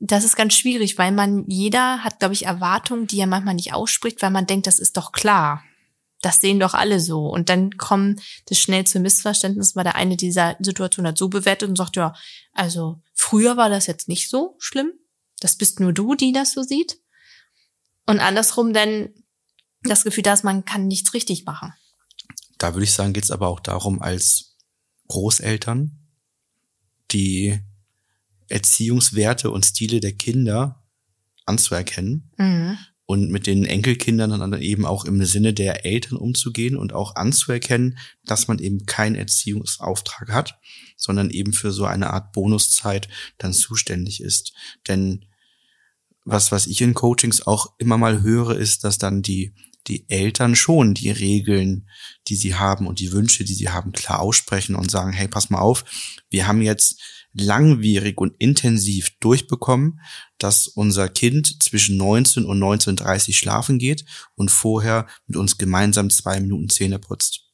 das 0.00 0.24
ist 0.24 0.36
ganz 0.36 0.54
schwierig, 0.54 0.96
weil 0.98 1.12
man, 1.12 1.44
jeder 1.46 2.02
hat, 2.02 2.18
glaube 2.18 2.34
ich, 2.34 2.46
Erwartungen, 2.46 3.06
die 3.06 3.20
er 3.20 3.26
manchmal 3.26 3.54
nicht 3.54 3.74
ausspricht, 3.74 4.22
weil 4.22 4.30
man 4.30 4.46
denkt, 4.46 4.66
das 4.66 4.78
ist 4.78 4.96
doch 4.96 5.12
klar. 5.12 5.62
Das 6.22 6.40
sehen 6.40 6.60
doch 6.60 6.74
alle 6.74 7.00
so. 7.00 7.26
Und 7.26 7.48
dann 7.48 7.76
kommt 7.76 8.20
das 8.46 8.58
schnell 8.58 8.84
zu 8.84 8.98
Missverständnis, 9.00 9.76
weil 9.76 9.84
der 9.84 9.94
eine 9.94 10.16
dieser 10.16 10.56
Situation 10.58 11.06
hat 11.06 11.18
so 11.18 11.28
bewertet 11.28 11.68
und 11.68 11.76
sagt, 11.76 11.96
ja, 11.96 12.14
also 12.52 13.00
früher 13.14 13.56
war 13.56 13.68
das 13.68 13.86
jetzt 13.86 14.08
nicht 14.08 14.28
so 14.28 14.56
schlimm. 14.58 14.92
Das 15.38 15.56
bist 15.56 15.80
nur 15.80 15.92
du, 15.92 16.14
die 16.14 16.32
das 16.32 16.52
so 16.52 16.62
sieht. 16.62 16.98
Und 18.06 18.20
andersrum 18.20 18.72
dann 18.72 19.10
das 19.82 20.04
Gefühl, 20.04 20.22
dass 20.22 20.42
man 20.42 20.64
kann 20.64 20.86
nichts 20.88 21.14
richtig 21.14 21.44
machen. 21.44 21.72
Da 22.58 22.74
würde 22.74 22.84
ich 22.84 22.92
sagen, 22.92 23.12
geht 23.12 23.24
es 23.24 23.30
aber 23.30 23.48
auch 23.48 23.60
darum, 23.60 24.02
als 24.02 24.56
Großeltern 25.08 25.98
die 27.10 27.58
Erziehungswerte 28.48 29.50
und 29.50 29.64
Stile 29.64 30.00
der 30.00 30.12
Kinder 30.12 30.82
anzuerkennen 31.46 32.30
Mhm. 32.36 32.78
und 33.06 33.30
mit 33.30 33.46
den 33.46 33.64
Enkelkindern 33.64 34.38
dann 34.38 34.60
eben 34.60 34.84
auch 34.86 35.04
im 35.04 35.24
Sinne 35.24 35.52
der 35.52 35.84
Eltern 35.84 36.16
umzugehen 36.16 36.76
und 36.76 36.92
auch 36.92 37.16
anzuerkennen, 37.16 37.98
dass 38.24 38.46
man 38.46 38.58
eben 38.58 38.86
keinen 38.86 39.16
Erziehungsauftrag 39.16 40.30
hat, 40.30 40.58
sondern 40.96 41.30
eben 41.30 41.52
für 41.52 41.72
so 41.72 41.86
eine 41.86 42.12
Art 42.12 42.32
Bonuszeit 42.32 43.08
dann 43.38 43.52
zuständig 43.52 44.20
ist. 44.20 44.52
Denn 44.86 45.24
was, 46.24 46.52
was 46.52 46.66
ich 46.66 46.80
in 46.82 46.94
Coachings 46.94 47.46
auch 47.46 47.72
immer 47.78 47.98
mal 47.98 48.22
höre, 48.22 48.56
ist, 48.56 48.84
dass 48.84 48.98
dann 48.98 49.22
die, 49.22 49.54
die 49.90 50.08
Eltern 50.08 50.56
schon 50.56 50.94
die 50.94 51.10
Regeln, 51.10 51.88
die 52.28 52.36
sie 52.36 52.54
haben 52.54 52.86
und 52.86 53.00
die 53.00 53.12
Wünsche, 53.12 53.44
die 53.44 53.54
sie 53.54 53.68
haben, 53.68 53.92
klar 53.92 54.20
aussprechen 54.20 54.76
und 54.76 54.90
sagen, 54.90 55.12
hey, 55.12 55.28
pass 55.28 55.50
mal 55.50 55.58
auf, 55.58 55.84
wir 56.30 56.46
haben 56.46 56.62
jetzt 56.62 57.00
langwierig 57.32 58.18
und 58.18 58.34
intensiv 58.38 59.10
durchbekommen, 59.20 60.00
dass 60.38 60.66
unser 60.66 61.08
Kind 61.08 61.62
zwischen 61.62 61.96
19 61.96 62.44
und 62.44 62.58
19.30 62.58 63.34
schlafen 63.34 63.78
geht 63.78 64.04
und 64.34 64.50
vorher 64.50 65.06
mit 65.26 65.36
uns 65.36 65.58
gemeinsam 65.58 66.10
zwei 66.10 66.40
Minuten 66.40 66.70
Zähne 66.70 66.98
putzt. 66.98 67.46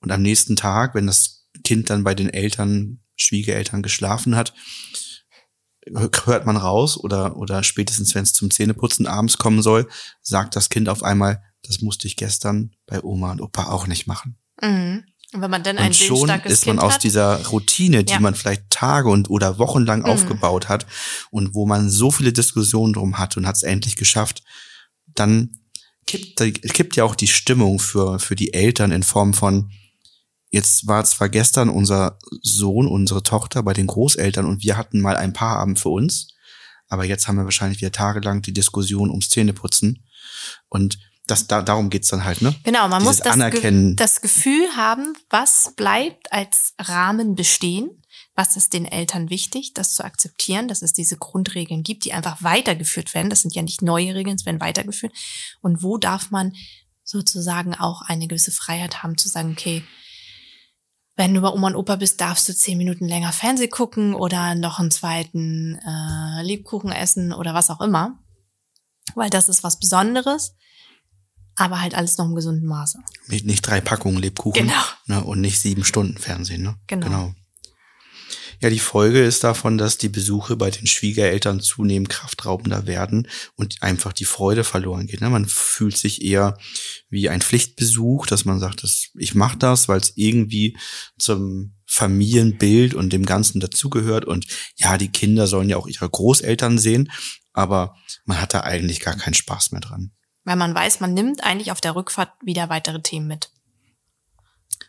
Und 0.00 0.12
am 0.12 0.22
nächsten 0.22 0.56
Tag, 0.56 0.94
wenn 0.94 1.06
das 1.06 1.48
Kind 1.64 1.90
dann 1.90 2.04
bei 2.04 2.14
den 2.14 2.28
Eltern, 2.28 3.00
Schwiegereltern 3.16 3.82
geschlafen 3.82 4.36
hat, 4.36 4.54
hört 5.92 6.46
man 6.46 6.56
raus 6.56 6.96
oder, 6.96 7.36
oder 7.36 7.62
spätestens, 7.62 8.14
wenn 8.14 8.22
es 8.22 8.32
zum 8.32 8.50
Zähneputzen 8.50 9.06
abends 9.06 9.38
kommen 9.38 9.62
soll, 9.62 9.88
sagt 10.22 10.56
das 10.56 10.68
Kind 10.70 10.88
auf 10.88 11.02
einmal, 11.02 11.42
das 11.62 11.80
musste 11.80 12.06
ich 12.06 12.16
gestern 12.16 12.74
bei 12.86 13.02
Oma 13.02 13.32
und 13.32 13.40
Opa 13.40 13.64
auch 13.64 13.86
nicht 13.86 14.06
machen. 14.06 14.36
Mhm. 14.62 15.04
Und 15.32 15.40
wenn 15.42 15.50
man 15.50 15.62
dann 15.64 15.78
ein 15.78 15.88
Und 15.88 15.96
schon 15.96 16.28
ist 16.30 16.66
man 16.66 16.76
Kind 16.76 16.80
aus 16.80 16.94
hat, 16.94 17.02
dieser 17.02 17.44
Routine, 17.46 18.04
die 18.04 18.12
Ja. 18.12 18.20
man 18.20 18.34
vielleicht 18.36 18.70
Tage 18.70 19.08
und 19.08 19.28
oder 19.30 19.58
wochenlang 19.58 20.00
Mhm. 20.00 20.06
aufgebaut 20.06 20.68
hat 20.68 20.86
und 21.30 21.54
wo 21.54 21.66
man 21.66 21.90
so 21.90 22.10
viele 22.12 22.32
Diskussionen 22.32 22.92
drum 22.92 23.18
hat 23.18 23.36
und 23.36 23.46
hat 23.46 23.56
es 23.56 23.64
endlich 23.64 23.96
geschafft, 23.96 24.44
dann 25.14 25.58
kippt, 26.06 26.38
kippt 26.72 26.96
ja 26.96 27.04
auch 27.04 27.14
die 27.16 27.26
Stimmung 27.26 27.78
für, 27.80 28.18
für 28.20 28.36
die 28.36 28.52
Eltern 28.54 28.92
in 28.92 29.02
Form 29.02 29.34
von, 29.34 29.72
jetzt 30.54 30.86
war 30.86 31.04
zwar 31.04 31.28
gestern 31.28 31.68
unser 31.68 32.18
Sohn, 32.42 32.86
unsere 32.86 33.22
Tochter 33.22 33.62
bei 33.62 33.74
den 33.74 33.88
Großeltern 33.88 34.46
und 34.46 34.62
wir 34.62 34.76
hatten 34.76 35.00
mal 35.00 35.16
ein 35.16 35.32
paar 35.32 35.58
Abend 35.58 35.80
für 35.80 35.88
uns, 35.88 36.28
aber 36.88 37.04
jetzt 37.04 37.26
haben 37.26 37.36
wir 37.36 37.44
wahrscheinlich 37.44 37.80
wieder 37.80 37.92
tagelang 37.92 38.40
die 38.40 38.54
Diskussion 38.54 39.10
ums 39.10 39.28
Zähneputzen 39.28 40.06
und 40.68 40.98
das, 41.26 41.46
da, 41.46 41.62
darum 41.62 41.90
geht's 41.90 42.08
dann 42.08 42.24
halt, 42.24 42.42
ne? 42.42 42.54
Genau, 42.64 42.86
man 42.86 43.02
muss 43.02 43.16
Dieses 43.16 43.24
das, 43.24 43.32
Anerkennen. 43.32 43.88
Ge 43.88 43.96
das 43.96 44.20
Gefühl 44.20 44.68
haben, 44.76 45.14
was 45.30 45.72
bleibt 45.74 46.32
als 46.32 46.74
Rahmen 46.78 47.34
bestehen, 47.34 48.02
was 48.36 48.56
ist 48.56 48.74
den 48.74 48.84
Eltern 48.84 49.30
wichtig, 49.30 49.72
das 49.74 49.94
zu 49.94 50.04
akzeptieren, 50.04 50.68
dass 50.68 50.82
es 50.82 50.92
diese 50.92 51.16
Grundregeln 51.16 51.82
gibt, 51.82 52.04
die 52.04 52.12
einfach 52.12 52.42
weitergeführt 52.42 53.14
werden. 53.14 53.30
Das 53.30 53.40
sind 53.40 53.54
ja 53.54 53.62
nicht 53.62 53.80
neue 53.80 54.14
Regeln, 54.14 54.36
es 54.36 54.44
werden 54.44 54.60
weitergeführt. 54.60 55.14
Und 55.62 55.82
wo 55.82 55.96
darf 55.96 56.30
man 56.30 56.52
sozusagen 57.04 57.74
auch 57.74 58.02
eine 58.02 58.28
gewisse 58.28 58.52
Freiheit 58.52 59.02
haben 59.02 59.16
zu 59.16 59.28
sagen, 59.28 59.52
okay, 59.52 59.82
wenn 61.16 61.32
du 61.34 61.40
bei 61.40 61.48
Oma 61.48 61.68
und 61.68 61.76
Opa 61.76 61.96
bist, 61.96 62.20
darfst 62.20 62.48
du 62.48 62.54
zehn 62.54 62.76
Minuten 62.78 63.06
länger 63.06 63.32
Fernseh 63.32 63.68
gucken 63.68 64.14
oder 64.14 64.54
noch 64.54 64.78
einen 64.80 64.90
zweiten 64.90 65.78
äh, 65.86 66.42
Lebkuchen 66.42 66.90
essen 66.90 67.32
oder 67.32 67.54
was 67.54 67.70
auch 67.70 67.80
immer. 67.80 68.18
Weil 69.14 69.30
das 69.30 69.48
ist 69.48 69.62
was 69.62 69.78
Besonderes, 69.78 70.54
aber 71.56 71.80
halt 71.80 71.94
alles 71.94 72.18
noch 72.18 72.24
im 72.26 72.34
gesunden 72.34 72.66
Maße. 72.66 72.98
Nicht, 73.28 73.46
nicht 73.46 73.62
drei 73.62 73.80
Packungen 73.80 74.18
Lebkuchen 74.18 74.66
Genau. 74.66 74.82
ne, 75.06 75.22
und 75.22 75.40
nicht 75.40 75.60
sieben 75.60 75.84
Stunden 75.84 76.18
Fernsehen. 76.18 76.62
Ne? 76.62 76.76
Genau. 76.88 77.34
Ja, 78.60 78.70
die 78.70 78.78
Folge 78.78 79.22
ist 79.22 79.44
davon, 79.44 79.78
dass 79.78 79.98
die 79.98 80.08
Besuche 80.08 80.56
bei 80.56 80.70
den 80.70 80.86
Schwiegereltern 80.86 81.60
zunehmend 81.60 82.08
kraftraubender 82.08 82.86
werden 82.86 83.28
und 83.56 83.82
einfach 83.82 84.12
die 84.12 84.24
Freude 84.24 84.64
verloren 84.64 85.06
geht. 85.06 85.20
Ne? 85.20 85.30
Man 85.30 85.46
fühlt 85.46 85.96
sich 85.96 86.22
eher 86.22 86.56
wie 87.08 87.28
ein 87.28 87.42
Pflichtbesuch, 87.42 88.26
dass 88.26 88.44
man 88.44 88.60
sagt, 88.60 88.82
dass 88.82 89.10
ich 89.14 89.34
mache 89.34 89.58
das, 89.58 89.88
weil 89.88 90.00
es 90.00 90.12
irgendwie 90.16 90.76
zum 91.18 91.74
Familienbild 91.86 92.94
und 92.94 93.12
dem 93.12 93.26
Ganzen 93.26 93.60
dazugehört. 93.60 94.24
Und 94.24 94.46
ja, 94.76 94.98
die 94.98 95.10
Kinder 95.10 95.46
sollen 95.46 95.68
ja 95.68 95.76
auch 95.76 95.86
ihre 95.86 96.08
Großeltern 96.08 96.78
sehen, 96.78 97.10
aber 97.52 97.96
man 98.24 98.40
hat 98.40 98.54
da 98.54 98.60
eigentlich 98.60 99.00
gar 99.00 99.16
keinen 99.16 99.34
Spaß 99.34 99.72
mehr 99.72 99.80
dran. 99.80 100.12
Weil 100.44 100.56
man 100.56 100.74
weiß, 100.74 101.00
man 101.00 101.14
nimmt 101.14 101.42
eigentlich 101.42 101.72
auf 101.72 101.80
der 101.80 101.94
Rückfahrt 101.94 102.32
wieder 102.42 102.68
weitere 102.68 103.00
Themen 103.00 103.26
mit. 103.26 103.50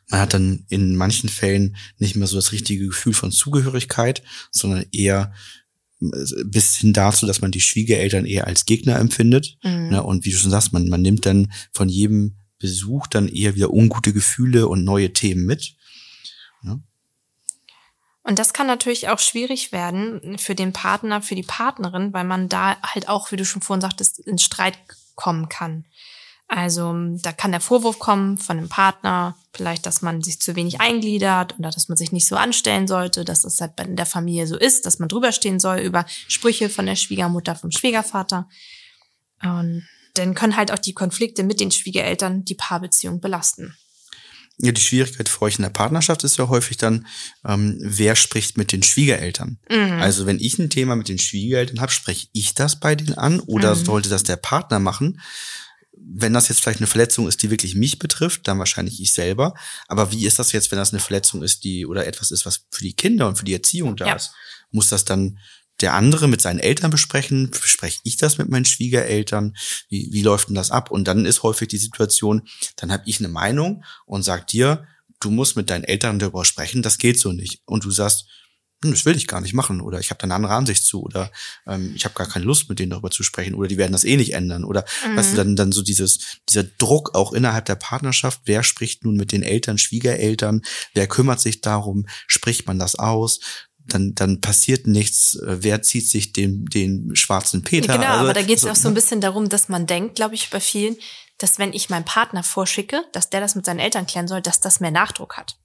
Man 0.09 0.19
hat 0.19 0.33
dann 0.33 0.65
in 0.69 0.95
manchen 0.95 1.29
Fällen 1.29 1.75
nicht 1.97 2.15
mehr 2.15 2.27
so 2.27 2.35
das 2.35 2.51
richtige 2.51 2.87
Gefühl 2.87 3.13
von 3.13 3.31
Zugehörigkeit, 3.31 4.23
sondern 4.51 4.85
eher 4.91 5.33
äh, 6.01 6.43
bis 6.45 6.75
hin 6.75 6.93
dazu, 6.93 7.25
dass 7.25 7.41
man 7.41 7.51
die 7.51 7.61
Schwiegereltern 7.61 8.25
eher 8.25 8.47
als 8.47 8.65
Gegner 8.65 8.99
empfindet. 8.99 9.57
Mhm. 9.63 9.89
Ne? 9.89 10.03
Und 10.03 10.25
wie 10.25 10.31
du 10.31 10.37
schon 10.37 10.51
sagst, 10.51 10.73
man, 10.73 10.89
man 10.89 11.01
nimmt 11.01 11.25
dann 11.25 11.51
von 11.71 11.89
jedem 11.89 12.37
Besuch 12.59 13.07
dann 13.07 13.27
eher 13.27 13.55
wieder 13.55 13.71
ungute 13.71 14.13
Gefühle 14.13 14.67
und 14.67 14.83
neue 14.83 15.13
Themen 15.13 15.45
mit. 15.45 15.75
Und 18.25 18.39
das 18.39 18.53
kann 18.53 18.65
natürlich 18.65 19.07
auch 19.09 19.19
schwierig 19.19 19.71
werden 19.71 20.39
für 20.39 20.55
den 20.55 20.73
Partner, 20.73 21.21
für 21.21 21.35
die 21.35 21.43
Partnerin, 21.43 22.11
weil 22.11 22.23
man 22.23 22.49
da 22.49 22.75
halt 22.81 23.07
auch, 23.07 23.31
wie 23.31 23.35
du 23.35 23.45
schon 23.45 23.61
vorhin 23.61 23.81
sagtest, 23.81 24.17
in 24.17 24.39
Streit 24.39 24.79
kommen 25.13 25.47
kann. 25.47 25.85
Also 26.47 26.93
da 27.23 27.31
kann 27.31 27.51
der 27.51 27.59
Vorwurf 27.59 27.97
kommen 27.97 28.37
von 28.37 28.57
dem 28.57 28.69
Partner, 28.69 29.35
vielleicht, 29.53 29.85
dass 29.87 30.01
man 30.03 30.21
sich 30.21 30.39
zu 30.39 30.55
wenig 30.55 30.79
eingliedert 30.79 31.57
oder 31.57 31.71
dass 31.71 31.87
man 31.89 31.97
sich 31.97 32.11
nicht 32.11 32.27
so 32.27 32.35
anstellen 32.35 32.87
sollte, 32.87 33.25
dass 33.25 33.43
es 33.45 33.59
halt 33.59 33.79
in 33.79 33.95
der 33.95 34.05
Familie 34.05 34.45
so 34.45 34.55
ist, 34.55 34.85
dass 34.85 34.99
man 34.99 35.09
drüber 35.09 35.31
stehen 35.31 35.59
soll 35.59 35.79
über 35.79 36.05
Sprüche 36.27 36.69
von 36.69 36.85
der 36.85 36.95
Schwiegermutter, 36.95 37.55
vom 37.55 37.71
Schwiegervater. 37.71 38.47
Und 39.41 39.87
dann 40.13 40.35
können 40.35 40.55
halt 40.55 40.71
auch 40.71 40.79
die 40.79 40.93
Konflikte 40.93 41.43
mit 41.43 41.59
den 41.59 41.71
Schwiegereltern 41.71 42.45
die 42.45 42.55
Paarbeziehung 42.55 43.19
belasten. 43.21 43.75
Ja, 44.57 44.71
die 44.71 44.79
Schwierigkeit 44.81 45.27
für 45.27 45.41
euch 45.41 45.57
in 45.57 45.63
der 45.63 45.69
Partnerschaft 45.69 46.23
ist 46.23 46.37
ja 46.37 46.47
häufig 46.47 46.77
dann, 46.77 47.07
ähm, 47.45 47.77
wer 47.81 48.15
spricht 48.15 48.57
mit 48.57 48.71
den 48.71 48.83
Schwiegereltern? 48.83 49.57
Mhm. 49.69 49.99
Also 49.99 50.25
wenn 50.25 50.39
ich 50.39 50.57
ein 50.59 50.69
Thema 50.69 50.95
mit 50.95 51.09
den 51.09 51.19
Schwiegereltern 51.19 51.81
habe, 51.81 51.91
spreche 51.91 52.27
ich 52.31 52.53
das 52.53 52.79
bei 52.79 52.95
denen 52.95 53.15
an 53.17 53.41
oder 53.41 53.75
Mhm. 53.75 53.83
sollte 53.83 54.09
das 54.09 54.23
der 54.23 54.37
Partner 54.37 54.79
machen? 54.79 55.19
Wenn 55.97 56.33
das 56.33 56.49
jetzt 56.49 56.61
vielleicht 56.61 56.79
eine 56.79 56.87
Verletzung 56.87 57.27
ist, 57.27 57.41
die 57.43 57.49
wirklich 57.51 57.75
mich 57.75 57.99
betrifft, 57.99 58.47
dann 58.47 58.59
wahrscheinlich 58.59 58.99
ich 59.01 59.13
selber. 59.13 59.53
Aber 59.87 60.11
wie 60.11 60.25
ist 60.25 60.39
das 60.39 60.51
jetzt, 60.51 60.71
wenn 60.71 60.79
das 60.79 60.91
eine 60.93 60.99
Verletzung 60.99 61.43
ist, 61.43 61.63
die 61.63 61.85
oder 61.85 62.05
etwas 62.07 62.31
ist, 62.31 62.45
was 62.45 62.65
für 62.71 62.83
die 62.83 62.95
Kinder 62.95 63.27
und 63.27 63.37
für 63.37 63.45
die 63.45 63.53
Erziehung 63.53 63.95
da 63.95 64.07
Ja. 64.07 64.15
ist? 64.15 64.31
Muss 64.71 64.89
das 64.89 65.05
dann 65.05 65.39
der 65.81 65.93
andere 65.93 66.27
mit 66.27 66.41
seinen 66.41 66.59
Eltern 66.59 66.91
besprechen? 66.91 67.49
Bespreche 67.49 67.99
ich 68.03 68.17
das 68.17 68.37
mit 68.37 68.49
meinen 68.49 68.65
Schwiegereltern? 68.65 69.55
Wie, 69.89 70.09
wie 70.11 70.21
läuft 70.21 70.47
denn 70.49 70.55
das 70.55 70.71
ab? 70.71 70.91
Und 70.91 71.07
dann 71.07 71.25
ist 71.25 71.43
häufig 71.43 71.67
die 71.67 71.77
Situation, 71.77 72.47
dann 72.77 72.91
habe 72.91 73.03
ich 73.05 73.19
eine 73.19 73.27
Meinung 73.27 73.83
und 74.05 74.23
sag 74.23 74.47
dir, 74.47 74.87
du 75.19 75.31
musst 75.31 75.55
mit 75.55 75.69
deinen 75.69 75.83
Eltern 75.83 76.19
darüber 76.19 76.45
sprechen, 76.45 76.81
das 76.81 76.97
geht 76.97 77.19
so 77.19 77.31
nicht. 77.31 77.61
Und 77.65 77.83
du 77.83 77.91
sagst, 77.91 78.25
das 78.91 79.05
will 79.05 79.15
ich 79.15 79.27
gar 79.27 79.41
nicht 79.41 79.53
machen 79.53 79.81
oder 79.81 79.99
ich 79.99 80.09
habe 80.09 80.17
da 80.19 80.23
eine 80.25 80.35
andere 80.35 80.53
Ansicht 80.53 80.85
zu 80.85 81.01
oder 81.03 81.31
ähm, 81.67 81.93
ich 81.95 82.05
habe 82.05 82.15
gar 82.15 82.27
keine 82.27 82.45
Lust 82.45 82.69
mit 82.69 82.79
denen 82.79 82.89
darüber 82.91 83.11
zu 83.11 83.23
sprechen 83.23 83.53
oder 83.55 83.67
die 83.67 83.77
werden 83.77 83.91
das 83.91 84.03
eh 84.03 84.17
nicht 84.17 84.33
ändern 84.33 84.63
oder 84.63 84.85
Mhm. 85.05 85.17
weißt 85.17 85.33
du 85.33 85.37
dann 85.37 85.55
dann 85.55 85.71
so 85.71 85.81
dieses 85.81 86.39
dieser 86.49 86.63
Druck 86.63 87.15
auch 87.15 87.33
innerhalb 87.33 87.65
der 87.65 87.75
Partnerschaft 87.75 88.41
wer 88.45 88.63
spricht 88.63 89.03
nun 89.03 89.15
mit 89.15 89.31
den 89.31 89.43
Eltern 89.43 89.77
Schwiegereltern 89.77 90.61
wer 90.93 91.07
kümmert 91.07 91.39
sich 91.41 91.61
darum 91.61 92.05
spricht 92.27 92.67
man 92.67 92.79
das 92.79 92.95
aus 92.95 93.39
dann 93.87 94.15
dann 94.15 94.41
passiert 94.41 94.87
nichts 94.87 95.35
äh, 95.35 95.57
wer 95.61 95.81
zieht 95.81 96.09
sich 96.09 96.33
den 96.33 96.65
den 96.65 97.15
schwarzen 97.15 97.61
Peter 97.63 97.93
Genau, 97.93 98.07
Also, 98.07 98.23
aber 98.23 98.33
da 98.33 98.41
geht 98.41 98.57
es 98.57 98.63
so, 98.63 98.69
auch 98.71 98.75
so 98.75 98.87
ein 98.87 98.93
ne? 98.93 98.95
bisschen 98.95 99.21
darum, 99.21 99.47
dass 99.49 99.69
man 99.69 99.85
denkt, 99.85 100.15
glaube 100.15 100.33
ich, 100.35 100.49
bei 100.49 100.59
vielen, 100.59 100.95
dass 101.37 101.59
wenn 101.59 101.71
ich 101.73 101.89
meinen 101.89 102.05
Partner 102.05 102.41
vorschicke, 102.43 103.03
dass 103.11 103.29
der 103.29 103.41
das 103.41 103.53
mit 103.55 103.65
seinen 103.65 103.79
Eltern 103.79 104.07
klären 104.07 104.27
soll, 104.27 104.41
dass 104.41 104.59
das 104.59 104.79
mehr 104.79 104.89
Nachdruck 104.91 105.37
hat. 105.37 105.57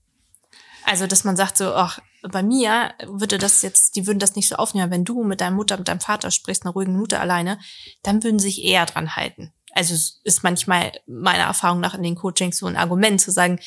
Also, 0.85 1.07
dass 1.07 1.25
man 1.25 1.37
sagt 1.37 1.57
so, 1.57 1.73
ach, 1.75 2.01
bei 2.23 2.43
mir 2.43 2.93
würde 3.07 3.39
das 3.39 3.63
jetzt, 3.63 3.97
die 3.97 4.07
würden 4.07 4.19
das 4.19 4.37
nicht 4.37 4.49
so 4.49 4.57
aufnehmen. 4.57 4.91
Wenn 4.91 5.05
du 5.05 5.25
mit 5.25 5.41
deiner 5.41 5.55
Mutter, 5.57 5.77
mit 5.79 5.89
deinem 5.89 6.01
Vater 6.01 6.31
sprichst, 6.31 6.65
eine 6.65 6.73
ruhige 6.73 6.91
Minute 6.91 7.21
alleine, 7.21 7.59
dann 8.03 8.23
würden 8.23 8.39
sie 8.39 8.49
sich 8.49 8.65
eher 8.65 8.87
dran 8.87 9.17
halten. 9.17 9.53
Also, 9.73 9.95
es 9.95 10.21
ist 10.25 10.43
manchmal 10.43 10.93
meiner 11.07 11.45
Erfahrung 11.45 11.81
nach 11.81 11.95
in 11.95 12.03
den 12.03 12.17
Coachings 12.17 12.59
so 12.59 12.67
ein 12.67 12.77
Argument 12.77 13.21
zu 13.21 13.31
sagen, 13.31 13.61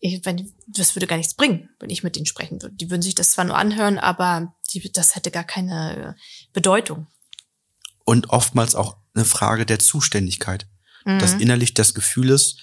ich, 0.00 0.24
wenn, 0.24 0.52
das 0.66 0.94
würde 0.94 1.06
gar 1.06 1.16
nichts 1.16 1.34
bringen, 1.34 1.70
wenn 1.80 1.90
ich 1.90 2.02
mit 2.02 2.14
denen 2.16 2.26
sprechen 2.26 2.62
würde. 2.62 2.74
Die 2.76 2.90
würden 2.90 3.02
sich 3.02 3.14
das 3.14 3.30
zwar 3.32 3.44
nur 3.44 3.56
anhören, 3.56 3.98
aber 3.98 4.54
die, 4.72 4.92
das 4.92 5.14
hätte 5.16 5.30
gar 5.30 5.44
keine 5.44 6.16
Bedeutung. 6.52 7.06
und 8.04 8.30
oftmals 8.30 8.74
auch 8.74 8.96
eine 9.14 9.24
Frage 9.26 9.66
der 9.66 9.78
Zuständigkeit 9.78 10.66
dass 11.04 11.34
Mhm. 11.34 11.40
innerlich 11.40 11.72
das 11.74 11.94
Gefühl 11.94 12.28
ist, 12.30 12.58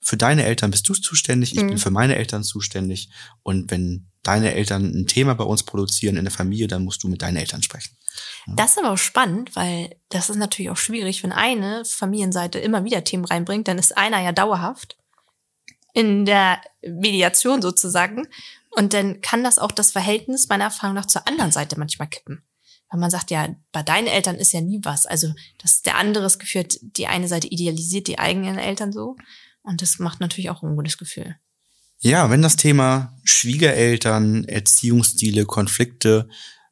für 0.00 0.16
deine 0.16 0.44
Eltern 0.44 0.70
bist 0.70 0.88
du 0.88 0.94
zuständig, 0.94 1.56
ich 1.56 1.62
Mhm. 1.62 1.68
bin 1.68 1.78
für 1.78 1.90
meine 1.90 2.14
Eltern 2.16 2.44
zuständig. 2.44 3.10
Und 3.42 3.70
wenn 3.72 4.07
deine 4.22 4.54
Eltern 4.54 4.84
ein 4.84 5.06
Thema 5.06 5.34
bei 5.34 5.44
uns 5.44 5.62
produzieren 5.62 6.16
in 6.16 6.24
der 6.24 6.32
Familie, 6.32 6.68
dann 6.68 6.84
musst 6.84 7.02
du 7.02 7.08
mit 7.08 7.22
deinen 7.22 7.36
Eltern 7.36 7.62
sprechen. 7.62 7.96
Das 8.46 8.72
ist 8.72 8.78
aber 8.78 8.92
auch 8.92 8.98
spannend, 8.98 9.54
weil 9.56 9.96
das 10.08 10.30
ist 10.30 10.36
natürlich 10.36 10.70
auch 10.70 10.76
schwierig, 10.76 11.22
wenn 11.22 11.32
eine 11.32 11.84
Familienseite 11.84 12.58
immer 12.58 12.84
wieder 12.84 13.04
Themen 13.04 13.24
reinbringt, 13.24 13.68
dann 13.68 13.78
ist 13.78 13.96
einer 13.96 14.20
ja 14.20 14.32
dauerhaft 14.32 14.96
in 15.92 16.24
der 16.24 16.60
Mediation 16.82 17.62
sozusagen. 17.62 18.26
Und 18.70 18.92
dann 18.92 19.20
kann 19.20 19.44
das 19.44 19.58
auch 19.58 19.72
das 19.72 19.92
Verhältnis 19.92 20.48
meiner 20.48 20.64
Erfahrung 20.64 20.94
nach 20.94 21.06
zur 21.06 21.26
anderen 21.26 21.50
Seite 21.50 21.78
manchmal 21.78 22.08
kippen. 22.08 22.42
Weil 22.90 23.00
man 23.00 23.10
sagt, 23.10 23.30
ja, 23.30 23.48
bei 23.72 23.82
deinen 23.82 24.06
Eltern 24.06 24.36
ist 24.36 24.52
ja 24.52 24.60
nie 24.60 24.80
was. 24.82 25.06
Also, 25.06 25.34
das 25.58 25.74
ist 25.74 25.86
der 25.86 25.96
andere 25.96 26.22
das 26.22 26.38
Gefühl, 26.38 26.66
die 26.80 27.06
eine 27.06 27.28
Seite 27.28 27.48
idealisiert 27.48 28.06
die 28.06 28.18
eigenen 28.18 28.58
Eltern 28.58 28.92
so. 28.92 29.16
Und 29.62 29.82
das 29.82 29.98
macht 29.98 30.20
natürlich 30.20 30.50
auch 30.50 30.62
ein 30.62 30.76
gutes 30.76 30.96
Gefühl. 30.96 31.36
Ja, 32.00 32.30
wenn 32.30 32.42
das 32.42 32.54
Thema 32.54 33.18
Schwiegereltern, 33.24 34.44
Erziehungsstile, 34.44 35.46
Konflikte 35.46 36.28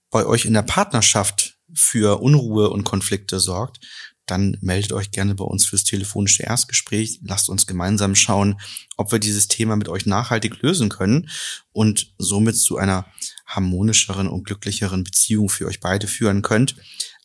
bei 0.09 0.25
euch 0.25 0.45
in 0.45 0.55
der 0.55 0.63
Partnerschaft 0.63 1.59
für 1.75 2.23
Unruhe 2.23 2.71
und 2.71 2.85
Konflikte 2.85 3.41
sorgt, 3.41 3.81
dann 4.27 4.57
meldet 4.61 4.93
euch 4.93 5.11
gerne 5.11 5.35
bei 5.35 5.45
uns 5.45 5.67
fürs 5.67 5.83
telefonische 5.83 6.45
Erstgespräch. 6.45 7.21
Lasst 7.25 7.49
uns 7.49 7.67
gemeinsam 7.67 8.15
schauen, 8.15 8.61
ob 8.97 9.11
wir 9.11 9.19
dieses 9.19 9.49
Thema 9.49 9.75
mit 9.75 9.89
euch 9.89 10.07
nachhaltig 10.07 10.63
lösen 10.63 10.91
können 10.91 11.29
und 11.73 12.13
somit 12.19 12.57
zu 12.57 12.77
einer 12.77 13.07
harmonischeren 13.47 14.29
und 14.29 14.45
glücklicheren 14.45 15.03
Beziehung 15.03 15.49
für 15.49 15.67
euch 15.67 15.81
beide 15.81 16.07
führen 16.07 16.43
könnt. 16.43 16.77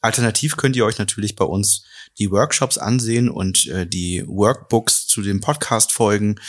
Alternativ 0.02 0.58
könnt 0.58 0.76
ihr 0.76 0.86
euch 0.86 0.98
natürlich 0.98 1.36
bei 1.36 1.46
uns 1.46 1.84
die 2.18 2.32
Workshops 2.32 2.78
ansehen 2.78 3.30
und 3.30 3.68
äh, 3.68 3.88
die 3.88 4.24
Workbooks 4.28 5.01
zu 5.12 5.22
den 5.22 5.42
Podcast-Folgen, 5.42 6.40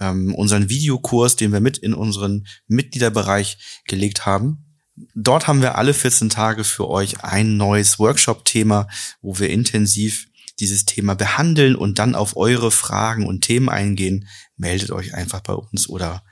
ähm, 0.00 0.34
unseren 0.34 0.68
Videokurs, 0.68 1.36
den 1.36 1.52
wir 1.52 1.60
mit 1.60 1.78
in 1.78 1.94
unseren 1.94 2.46
Mitgliederbereich 2.66 3.82
gelegt 3.86 4.26
haben. 4.26 4.66
Dort 5.14 5.46
haben 5.46 5.62
wir 5.62 5.76
alle 5.76 5.94
14 5.94 6.30
Tage 6.30 6.64
für 6.64 6.88
euch 6.88 7.22
ein 7.22 7.56
neues 7.56 7.98
Workshop-Thema, 7.98 8.88
wo 9.20 9.38
wir 9.38 9.50
intensiv 9.50 10.26
dieses 10.58 10.86
Thema 10.86 11.14
behandeln 11.14 11.76
und 11.76 11.98
dann 11.98 12.14
auf 12.14 12.36
eure 12.36 12.70
Fragen 12.70 13.26
und 13.26 13.42
Themen 13.42 13.68
eingehen. 13.68 14.28
Meldet 14.56 14.90
euch 14.90 15.14
einfach 15.14 15.40
bei 15.40 15.52
uns 15.52 15.88
oder 15.88 16.24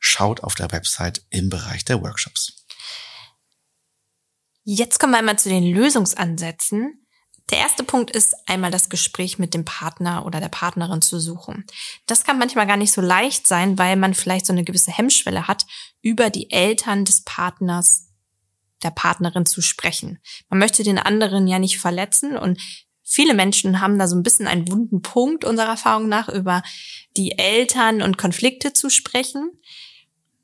schaut 0.00 0.42
auf 0.42 0.56
der 0.56 0.72
Website 0.72 1.24
im 1.30 1.48
Bereich 1.48 1.84
der 1.84 2.02
Workshops. 2.02 2.66
Jetzt 4.64 4.98
kommen 4.98 5.12
wir 5.12 5.18
einmal 5.18 5.38
zu 5.38 5.48
den 5.48 5.64
Lösungsansätzen. 5.64 7.07
Der 7.50 7.58
erste 7.58 7.82
Punkt 7.82 8.10
ist 8.10 8.34
einmal 8.46 8.70
das 8.70 8.90
Gespräch 8.90 9.38
mit 9.38 9.54
dem 9.54 9.64
Partner 9.64 10.26
oder 10.26 10.38
der 10.38 10.50
Partnerin 10.50 11.00
zu 11.00 11.18
suchen. 11.18 11.64
Das 12.06 12.24
kann 12.24 12.38
manchmal 12.38 12.66
gar 12.66 12.76
nicht 12.76 12.92
so 12.92 13.00
leicht 13.00 13.46
sein, 13.46 13.78
weil 13.78 13.96
man 13.96 14.12
vielleicht 14.14 14.46
so 14.46 14.52
eine 14.52 14.64
gewisse 14.64 14.90
Hemmschwelle 14.90 15.48
hat, 15.48 15.64
über 16.02 16.28
die 16.28 16.50
Eltern 16.50 17.04
des 17.04 17.24
Partners 17.24 18.08
der 18.82 18.90
Partnerin 18.90 19.46
zu 19.46 19.62
sprechen. 19.62 20.18
Man 20.48 20.58
möchte 20.58 20.82
den 20.82 20.98
anderen 20.98 21.48
ja 21.48 21.58
nicht 21.58 21.78
verletzen 21.78 22.36
und 22.36 22.60
viele 23.02 23.34
Menschen 23.34 23.80
haben 23.80 23.98
da 23.98 24.06
so 24.06 24.14
ein 24.14 24.22
bisschen 24.22 24.46
einen 24.46 24.70
wunden 24.70 25.00
Punkt 25.00 25.44
unserer 25.44 25.70
Erfahrung 25.70 26.08
nach 26.08 26.28
über 26.28 26.62
die 27.16 27.38
Eltern 27.38 28.02
und 28.02 28.18
Konflikte 28.18 28.72
zu 28.74 28.90
sprechen. 28.90 29.50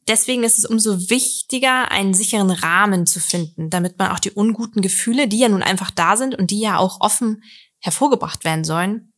Deswegen 0.07 0.45
ist 0.45 0.59
es 0.59 0.67
umso 0.67 1.09
wichtiger, 1.09 1.91
einen 1.91 2.13
sicheren 2.13 2.51
Rahmen 2.51 3.07
zu 3.07 3.21
finden, 3.21 3.71
damit 3.71 3.99
man 3.99 4.11
auch 4.11 4.19
die 4.19 4.33
unguten 4.33 4.83
Gefühle, 4.83 5.29
die 5.29 5.39
ja 5.39 5.49
nun 5.49 5.63
einfach 5.63 5.91
da 5.91 6.17
sind 6.17 6.35
und 6.35 6.51
die 6.51 6.61
ja 6.61 6.79
auch 6.79 7.01
offen 7.01 7.43
hervorgebracht 7.79 8.45
werden 8.45 8.65
sollen, 8.65 9.13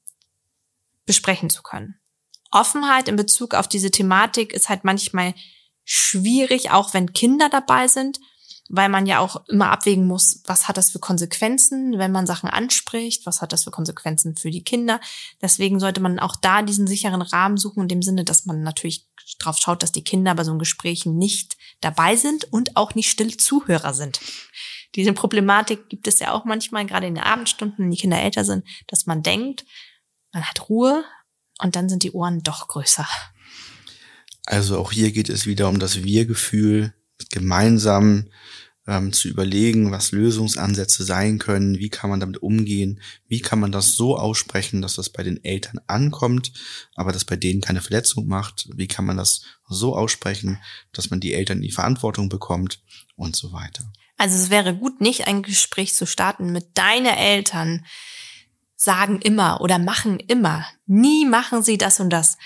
besprechen 1.05 1.51
zu 1.51 1.63
können. 1.63 1.97
Offenheit 2.51 3.09
in 3.09 3.17
Bezug 3.17 3.55
auf 3.55 3.69
diese 3.69 3.91
Thematik 3.91 4.53
ist 4.53 4.69
halt 4.69 4.85
manchmal 4.85 5.35
schwierig, 5.85 6.71
auch 6.71 6.95
wenn 6.95 7.13
Kinder 7.13 7.49
dabei 7.49 7.89
sind 7.89 8.19
weil 8.69 8.89
man 8.89 9.07
ja 9.07 9.21
auch 9.21 9.47
immer 9.49 9.71
abwägen 9.71 10.07
muss, 10.07 10.43
was 10.47 10.69
hat 10.69 10.77
das 10.77 10.91
für 10.91 10.99
Konsequenzen, 10.99 11.99
wenn 11.99 12.13
man 12.13 12.27
Sachen 12.27 12.49
anspricht, 12.49 13.27
was 13.27 13.41
hat 13.41 13.53
das 13.53 13.65
für 13.65 13.71
Konsequenzen 13.71 14.37
für 14.37 14.51
die 14.51 14.65
Kinder. 14.65 15.01
Deswegen 15.41 15.79
sollte 15.79 16.01
man 16.01 16.19
auch 16.19 16.37
da 16.37 16.63
diesen 16.63 16.87
sicheren 16.87 17.23
Rahmen 17.23 17.57
suchen, 17.57 17.83
in 17.83 17.89
dem 17.89 18.03
Sinne, 18.03 18.25
dass 18.25 18.47
man 18.47 18.63
natürlich 18.63 19.07
drauf 19.39 19.59
schaut, 19.59 19.83
dass 19.83 19.93
die 19.93 20.05
Kinder 20.05 20.35
bei 20.35 20.45
so 20.45 20.51
einem 20.51 20.59
Gespräch 20.59 21.07
nicht 21.07 21.57
dabei 21.81 22.17
sind 22.17 22.53
und 22.53 22.77
auch 22.77 22.95
nicht 22.95 23.11
still 23.11 23.37
Zuhörer 23.37 23.95
sind. 23.95 24.21
Diese 24.95 25.13
Problematik 25.13 25.89
gibt 25.89 26.09
es 26.09 26.19
ja 26.19 26.33
auch 26.33 26.45
manchmal, 26.45 26.87
gerade 26.87 27.07
in 27.07 27.15
den 27.15 27.25
Abendstunden, 27.25 27.85
wenn 27.85 27.91
die 27.91 27.99
Kinder 27.99 28.21
älter 28.21 28.45
sind, 28.45 28.65
dass 28.87 29.07
man 29.07 29.23
denkt, 29.23 29.65
man 30.33 30.45
hat 30.45 30.69
Ruhe 30.69 31.05
und 31.59 31.77
dann 31.77 31.89
sind 31.89 32.03
die 32.03 32.13
Ohren 32.13 32.43
doch 32.43 32.69
größer. 32.69 33.07
Also 34.47 34.79
auch 34.79 34.93
hier 34.93 35.13
geht 35.13 35.29
es 35.29 35.47
wieder 35.47 35.69
um 35.69 35.79
das 35.79 36.03
Wir-Gefühl, 36.03 36.95
gemeinsam 37.31 38.27
ähm, 38.87 39.13
zu 39.13 39.29
überlegen, 39.29 39.91
was 39.91 40.13
Lösungsansätze 40.13 41.05
sein 41.05 41.39
können, 41.39 41.79
wie 41.79 41.89
kann 41.89 42.11
man 42.11 42.21
damit 42.21 42.43
umgehen, 42.43 43.01
wie 43.27 43.41
kann 43.41 43.59
man 43.59 43.73
das 43.73 43.95
so 43.95 44.17
aussprechen, 44.17 44.83
dass 44.83 44.95
das 44.95 45.11
bei 45.11 45.23
den 45.23 45.43
Eltern 45.45 45.81
ankommt, 45.87 46.53
aber 46.95 47.13
das 47.13 47.25
bei 47.25 47.37
denen 47.37 47.61
keine 47.61 47.81
Verletzung 47.81 48.27
macht, 48.29 48.69
wie 48.75 48.87
kann 48.87 49.05
man 49.05 49.17
das 49.17 49.43
so 49.69 49.97
aussprechen, 49.97 50.59
dass 50.93 51.11
man 51.11 51.21
die 51.21 51.35
Eltern 51.35 51.59
in 51.59 51.65
die 51.65 51.73
Verantwortung 51.73 52.29
bekommt? 52.29 52.81
Und 53.19 53.35
so 53.35 53.51
weiter. 53.51 53.91
Also 54.19 54.37
es 54.37 54.51
wäre 54.51 54.75
gut, 54.77 55.01
nicht 55.01 55.27
ein 55.27 55.43
Gespräch 55.43 55.95
zu 55.95 56.07
starten 56.07 56.53
mit 56.53 56.67
deine 56.75 57.17
Eltern 57.17 57.87
sagen 58.77 59.23
immer 59.23 59.63
oder 59.63 59.79
machen 59.79 60.21
immer. 60.21 60.67
Nie 60.87 61.25
machen 61.25 61.63
sie 61.63 61.79
das 61.79 61.99
und 61.99 62.11
das 62.11 62.37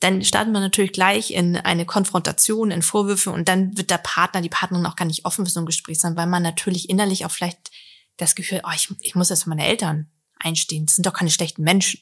dann 0.00 0.22
startet 0.22 0.52
man 0.52 0.62
natürlich 0.62 0.92
gleich 0.92 1.32
in 1.32 1.56
eine 1.56 1.84
Konfrontation, 1.84 2.70
in 2.70 2.82
Vorwürfe 2.82 3.30
und 3.30 3.48
dann 3.48 3.76
wird 3.76 3.90
der 3.90 3.98
Partner, 3.98 4.40
die 4.40 4.48
Partnerin 4.48 4.86
auch 4.86 4.96
gar 4.96 5.06
nicht 5.06 5.24
offen 5.24 5.44
für 5.44 5.50
so 5.50 5.60
ein 5.60 5.66
Gespräch 5.66 5.98
sein, 5.98 6.16
weil 6.16 6.26
man 6.26 6.42
natürlich 6.42 6.88
innerlich 6.88 7.24
auch 7.24 7.30
vielleicht 7.30 7.70
das 8.16 8.34
Gefühl, 8.34 8.62
oh, 8.64 8.72
ich, 8.74 8.88
ich 9.00 9.14
muss 9.14 9.30
jetzt 9.30 9.44
für 9.44 9.48
meine 9.48 9.66
Eltern 9.66 10.10
einstehen. 10.38 10.86
Das 10.86 10.94
sind 10.94 11.06
doch 11.06 11.12
keine 11.12 11.30
schlechten 11.30 11.62
Menschen. 11.62 12.00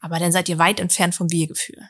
Aber 0.00 0.18
dann 0.18 0.32
seid 0.32 0.48
ihr 0.48 0.58
weit 0.58 0.80
entfernt 0.80 1.14
vom 1.14 1.30
Wir-Gefühl. 1.30 1.88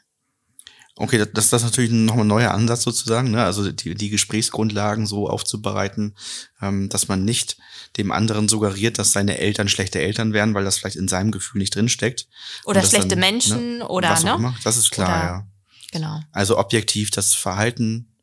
Okay, 0.96 1.18
das, 1.18 1.50
das 1.50 1.62
ist 1.62 1.64
natürlich 1.64 1.90
nochmal 1.90 2.24
ein 2.24 2.28
neuer 2.28 2.52
Ansatz 2.52 2.82
sozusagen, 2.82 3.32
ne? 3.32 3.44
also 3.44 3.70
die, 3.72 3.96
die 3.96 4.10
Gesprächsgrundlagen 4.10 5.06
so 5.06 5.28
aufzubereiten, 5.28 6.14
ähm, 6.62 6.88
dass 6.88 7.08
man 7.08 7.24
nicht 7.24 7.56
dem 7.96 8.12
anderen 8.12 8.48
suggeriert, 8.48 8.98
dass 8.98 9.12
seine 9.12 9.38
Eltern 9.38 9.68
schlechte 9.68 10.00
Eltern 10.00 10.32
wären, 10.32 10.54
weil 10.54 10.64
das 10.64 10.78
vielleicht 10.78 10.96
in 10.96 11.08
seinem 11.08 11.32
Gefühl 11.32 11.60
nicht 11.60 11.74
drinsteckt. 11.74 12.28
Oder 12.64 12.82
schlechte 12.82 13.08
dann, 13.08 13.20
Menschen 13.20 13.78
ne, 13.78 13.88
oder 13.88 14.10
was 14.10 14.22
ne? 14.22 14.34
Auch 14.34 14.38
immer. 14.38 14.54
Das 14.62 14.76
ist 14.76 14.92
klar, 14.92 15.08
oder, 15.08 15.24
ja. 15.26 15.46
Genau. 15.90 16.20
Also 16.30 16.58
objektiv 16.58 17.10
das 17.10 17.34
Verhalten 17.34 18.14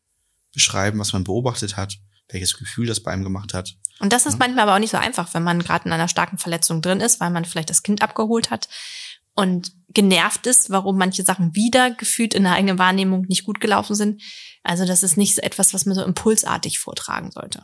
beschreiben, 0.53 0.99
was 0.99 1.11
man 1.11 1.25
beobachtet 1.25 1.75
hat, 1.75 1.97
welches 2.29 2.57
Gefühl 2.57 2.87
das 2.87 3.01
bei 3.01 3.11
einem 3.11 3.23
gemacht 3.23 3.53
hat. 3.53 3.75
Und 3.99 4.13
das 4.13 4.25
ist 4.25 4.33
ja. 4.33 4.39
manchmal 4.39 4.63
aber 4.63 4.75
auch 4.75 4.79
nicht 4.79 4.91
so 4.91 4.97
einfach, 4.97 5.33
wenn 5.33 5.43
man 5.43 5.61
gerade 5.61 5.85
in 5.85 5.91
einer 5.91 6.07
starken 6.07 6.37
Verletzung 6.37 6.81
drin 6.81 7.01
ist, 7.01 7.19
weil 7.19 7.29
man 7.31 7.45
vielleicht 7.45 7.69
das 7.69 7.83
Kind 7.83 8.01
abgeholt 8.01 8.49
hat 8.49 8.67
und 9.35 9.71
genervt 9.93 10.47
ist, 10.47 10.69
warum 10.69 10.97
manche 10.97 11.23
Sachen 11.23 11.55
wieder 11.55 11.91
gefühlt 11.91 12.33
in 12.33 12.43
der 12.43 12.53
eigenen 12.53 12.79
Wahrnehmung 12.79 13.25
nicht 13.27 13.43
gut 13.43 13.59
gelaufen 13.59 13.95
sind. 13.95 14.21
Also 14.63 14.85
das 14.85 15.03
ist 15.03 15.17
nicht 15.17 15.35
so 15.35 15.41
etwas, 15.41 15.73
was 15.73 15.85
man 15.85 15.95
so 15.95 16.03
impulsartig 16.03 16.79
vortragen 16.79 17.31
sollte. 17.31 17.63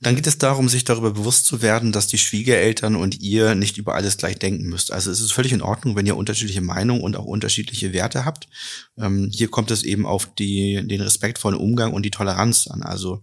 Dann 0.00 0.16
geht 0.16 0.26
es 0.26 0.36
darum, 0.36 0.68
sich 0.68 0.82
darüber 0.82 1.12
bewusst 1.12 1.46
zu 1.46 1.62
werden, 1.62 1.92
dass 1.92 2.08
die 2.08 2.18
Schwiegereltern 2.18 2.96
und 2.96 3.20
ihr 3.20 3.54
nicht 3.54 3.78
über 3.78 3.94
alles 3.94 4.16
gleich 4.16 4.36
denken 4.36 4.64
müsst. 4.64 4.92
Also 4.92 5.12
es 5.12 5.20
ist 5.20 5.32
völlig 5.32 5.52
in 5.52 5.62
Ordnung, 5.62 5.94
wenn 5.94 6.06
ihr 6.06 6.16
unterschiedliche 6.16 6.60
Meinungen 6.60 7.02
und 7.02 7.16
auch 7.16 7.24
unterschiedliche 7.24 7.92
Werte 7.92 8.24
habt. 8.24 8.48
Ähm, 8.98 9.30
hier 9.32 9.46
kommt 9.46 9.70
es 9.70 9.84
eben 9.84 10.04
auf 10.04 10.34
die, 10.34 10.84
den 10.84 11.00
respektvollen 11.00 11.56
Umgang 11.56 11.92
und 11.92 12.02
die 12.02 12.10
Toleranz 12.10 12.66
an. 12.66 12.82
Also 12.82 13.22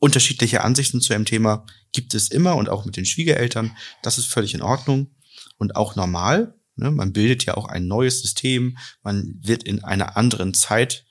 unterschiedliche 0.00 0.64
Ansichten 0.64 1.00
zu 1.00 1.14
einem 1.14 1.26
Thema 1.26 1.64
gibt 1.92 2.14
es 2.14 2.28
immer 2.28 2.56
und 2.56 2.68
auch 2.68 2.84
mit 2.84 2.96
den 2.96 3.06
Schwiegereltern. 3.06 3.76
Das 4.02 4.18
ist 4.18 4.26
völlig 4.26 4.52
in 4.52 4.62
Ordnung 4.62 5.12
und 5.60 5.76
auch 5.76 5.94
normal. 5.94 6.54
Ne? 6.74 6.90
Man 6.90 7.12
bildet 7.12 7.44
ja 7.44 7.56
auch 7.56 7.66
ein 7.66 7.86
neues 7.86 8.22
System, 8.22 8.76
man 9.02 9.38
wird 9.40 9.62
in 9.62 9.84
einer 9.84 10.16
anderen 10.16 10.54
Zeit 10.54 11.04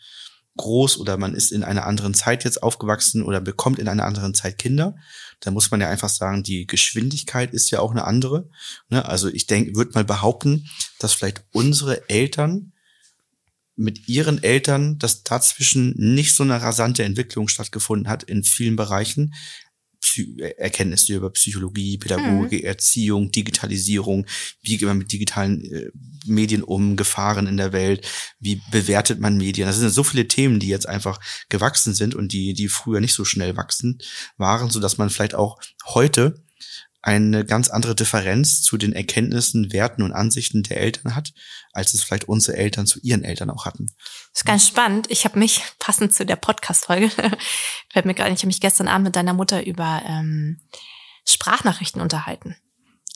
groß 0.57 0.97
oder 0.97 1.15
man 1.15 1.35
ist 1.35 1.51
in 1.51 1.63
einer 1.63 1.88
anderen 1.88 2.13
Zeit 2.13 2.43
jetzt 2.43 2.62
aufgewachsen 2.62 3.23
oder 3.23 3.39
bekommt 3.39 3.79
in 3.79 3.88
einer 3.88 4.03
anderen 4.03 4.33
Zeit 4.33 4.57
Kinder. 4.57 4.97
Da 5.39 5.51
muss 5.51 5.71
man 5.71 5.79
ja 5.79 5.89
einfach 5.89 6.09
sagen, 6.09 6.43
die 6.43 6.67
Geschwindigkeit 6.67 7.53
ist 7.53 7.71
ja 7.71 7.79
auch 7.79 7.91
eine 7.91 8.03
andere. 8.03 8.49
Ne? 8.89 9.05
Also 9.05 9.29
ich 9.29 9.47
denke, 9.47 9.75
würde 9.75 9.91
mal 9.93 10.03
behaupten, 10.03 10.67
dass 10.99 11.13
vielleicht 11.13 11.43
unsere 11.53 12.09
Eltern 12.09 12.73
mit 13.77 14.09
ihren 14.09 14.43
Eltern, 14.43 14.99
dass 14.99 15.23
dazwischen 15.23 15.93
nicht 15.95 16.35
so 16.35 16.43
eine 16.43 16.62
rasante 16.62 17.05
Entwicklung 17.05 17.47
stattgefunden 17.47 18.09
hat 18.09 18.23
in 18.23 18.43
vielen 18.43 18.75
Bereichen, 18.75 19.33
Erkenntnisse 20.57 21.15
über 21.15 21.29
Psychologie, 21.31 21.97
Pädagogik, 21.97 22.63
mhm. 22.63 22.67
Erziehung, 22.67 23.31
Digitalisierung, 23.31 24.25
wie 24.62 24.77
geht 24.77 24.88
man 24.88 24.97
mit 24.97 25.12
digitalen 25.12 25.63
äh, 25.65 25.91
Medien 26.25 26.63
um, 26.63 26.95
Gefahren 26.95 27.47
in 27.47 27.57
der 27.57 27.73
Welt, 27.73 28.07
wie 28.39 28.62
bewertet 28.71 29.19
man 29.19 29.38
Medien. 29.38 29.67
Das 29.67 29.77
sind 29.77 29.89
so 29.89 30.03
viele 30.03 30.27
Themen, 30.27 30.59
die 30.59 30.67
jetzt 30.67 30.88
einfach 30.88 31.19
gewachsen 31.49 31.93
sind 31.93 32.15
und 32.15 32.33
die, 32.33 32.53
die 32.53 32.67
früher 32.67 32.99
nicht 32.99 33.13
so 33.13 33.25
schnell 33.25 33.55
wachsen 33.57 33.99
waren, 34.38 34.69
so 34.69 34.79
dass 34.79 34.97
man 34.97 35.09
vielleicht 35.09 35.35
auch 35.35 35.59
heute 35.85 36.43
eine 37.01 37.45
ganz 37.45 37.69
andere 37.69 37.95
Differenz 37.95 38.62
zu 38.62 38.77
den 38.77 38.93
Erkenntnissen, 38.93 39.71
Werten 39.71 40.03
und 40.03 40.12
Ansichten 40.12 40.63
der 40.63 40.81
Eltern 40.81 41.15
hat, 41.15 41.31
als 41.71 41.93
es 41.93 42.03
vielleicht 42.03 42.27
unsere 42.27 42.57
Eltern 42.57 42.88
zu 42.88 42.99
ihren 42.99 43.23
Eltern 43.23 43.49
auch 43.49 43.65
hatten. 43.65 43.88
Das 44.33 44.41
ist 44.41 44.45
ganz 44.45 44.67
spannend. 44.67 45.09
Ich 45.09 45.23
habe 45.23 45.39
mich 45.39 45.63
passend 45.79 46.13
zu 46.13 46.25
der 46.25 46.35
Podcast-Folge, 46.35 47.09
fällt 47.91 48.05
mir 48.05 48.13
gerade, 48.13 48.33
ich 48.33 48.39
habe 48.39 48.47
mich 48.47 48.62
gestern 48.62 48.88
Abend 48.88 49.05
mit 49.05 49.15
deiner 49.15 49.33
Mutter 49.33 49.65
über 49.65 50.01
ähm, 50.05 50.59
Sprachnachrichten 51.25 52.01
unterhalten. 52.01 52.57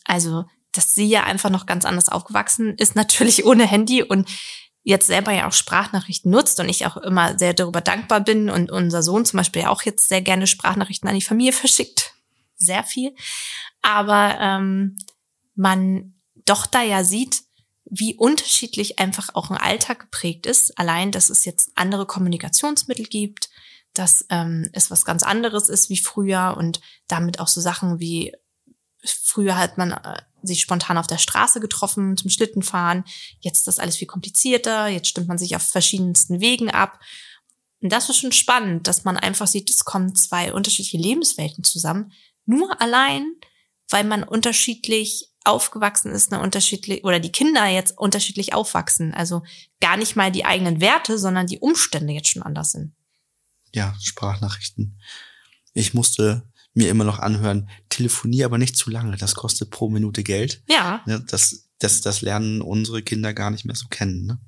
Also, 0.05 0.45
dass 0.71 0.93
sie 0.93 1.07
ja 1.07 1.23
einfach 1.23 1.49
noch 1.49 1.65
ganz 1.65 1.85
anders 1.85 2.09
aufgewachsen 2.09 2.75
ist, 2.77 2.95
natürlich 2.95 3.45
ohne 3.45 3.67
Handy 3.67 4.01
und 4.01 4.29
jetzt 4.85 5.07
selber 5.07 5.31
ja 5.31 5.47
auch 5.47 5.53
Sprachnachrichten 5.53 6.31
nutzt 6.31 6.59
und 6.59 6.67
ich 6.67 6.85
auch 6.85 6.97
immer 6.97 7.37
sehr 7.37 7.53
darüber 7.53 7.81
dankbar 7.81 8.21
bin 8.21 8.49
und 8.49 8.69
unser 8.69 9.01
Sohn 9.01 9.25
zum 9.25 9.37
Beispiel 9.37 9.63
ja 9.63 9.69
auch 9.69 9.81
jetzt 9.83 10.09
sehr 10.09 10.21
gerne 10.21 10.45
Sprachnachrichten 10.47 11.07
an 11.07 11.15
die 11.15 11.21
Familie 11.21 11.53
verschickt. 11.53 12.12
Sehr 12.63 12.83
viel. 12.83 13.15
Aber 13.81 14.37
ähm, 14.39 14.97
man 15.55 16.13
doch 16.45 16.65
da 16.65 16.81
ja 16.81 17.03
sieht, 17.03 17.43
wie 17.85 18.15
unterschiedlich 18.15 18.99
einfach 18.99 19.29
auch 19.33 19.49
ein 19.49 19.57
Alltag 19.57 19.99
geprägt 19.99 20.45
ist. 20.45 20.77
Allein, 20.79 21.11
dass 21.11 21.29
es 21.29 21.45
jetzt 21.45 21.71
andere 21.75 22.05
Kommunikationsmittel 22.05 23.05
gibt, 23.05 23.49
dass 23.93 24.25
ähm, 24.29 24.69
es 24.73 24.89
was 24.89 25.05
ganz 25.05 25.21
anderes 25.21 25.69
ist 25.69 25.89
wie 25.89 25.97
früher 25.97 26.55
und 26.57 26.81
damit 27.07 27.39
auch 27.39 27.47
so 27.47 27.61
Sachen 27.61 27.99
wie 27.99 28.33
früher 29.05 29.57
hat 29.57 29.77
man 29.77 29.91
äh, 29.91 30.21
sich 30.41 30.61
spontan 30.61 30.97
auf 30.97 31.07
der 31.07 31.17
Straße 31.17 31.59
getroffen 31.59 32.17
zum 32.17 32.29
Schlittenfahren. 32.29 33.03
Jetzt 33.39 33.59
ist 33.59 33.67
das 33.67 33.79
alles 33.79 33.97
viel 33.97 34.07
komplizierter. 34.07 34.87
Jetzt 34.87 35.09
stimmt 35.09 35.27
man 35.27 35.37
sich 35.37 35.55
auf 35.55 35.61
verschiedensten 35.61 36.39
Wegen 36.39 36.69
ab. 36.71 36.99
Und 37.81 37.91
das 37.91 38.09
ist 38.09 38.17
schon 38.17 38.31
spannend, 38.31 38.87
dass 38.87 39.03
man 39.03 39.17
einfach 39.17 39.47
sieht, 39.47 39.69
es 39.69 39.83
kommen 39.83 40.15
zwei 40.15 40.53
unterschiedliche 40.53 40.97
Lebenswelten 40.97 41.63
zusammen. 41.63 42.13
Nur 42.45 42.81
allein, 42.81 43.25
weil 43.89 44.03
man 44.03 44.23
unterschiedlich 44.23 45.29
aufgewachsen 45.43 46.11
ist, 46.11 46.31
eine 46.31 46.41
unterschiedlich, 46.41 47.03
oder 47.03 47.19
die 47.19 47.31
Kinder 47.31 47.67
jetzt 47.67 47.97
unterschiedlich 47.97 48.53
aufwachsen. 48.53 49.13
Also 49.13 49.43
gar 49.81 49.97
nicht 49.97 50.15
mal 50.15 50.31
die 50.31 50.45
eigenen 50.45 50.79
Werte, 50.79 51.19
sondern 51.19 51.47
die 51.47 51.59
Umstände 51.59 52.13
jetzt 52.13 52.29
schon 52.29 52.43
anders 52.43 52.71
sind. 52.71 52.93
Ja, 53.73 53.95
Sprachnachrichten. 54.01 54.99
Ich 55.73 55.93
musste 55.93 56.43
mir 56.73 56.89
immer 56.89 57.03
noch 57.03 57.19
anhören, 57.19 57.69
telefonier 57.89 58.45
aber 58.45 58.57
nicht 58.57 58.75
zu 58.75 58.89
lange, 58.89 59.17
das 59.17 59.35
kostet 59.35 59.69
pro 59.69 59.89
Minute 59.89 60.23
Geld. 60.23 60.63
Ja. 60.67 61.03
ja 61.05 61.19
das, 61.19 61.69
das, 61.79 62.01
das 62.01 62.21
lernen 62.21 62.61
unsere 62.61 63.03
Kinder 63.03 63.33
gar 63.33 63.51
nicht 63.51 63.65
mehr 63.65 63.75
so 63.75 63.87
kennen. 63.87 64.25
Ne? 64.25 64.39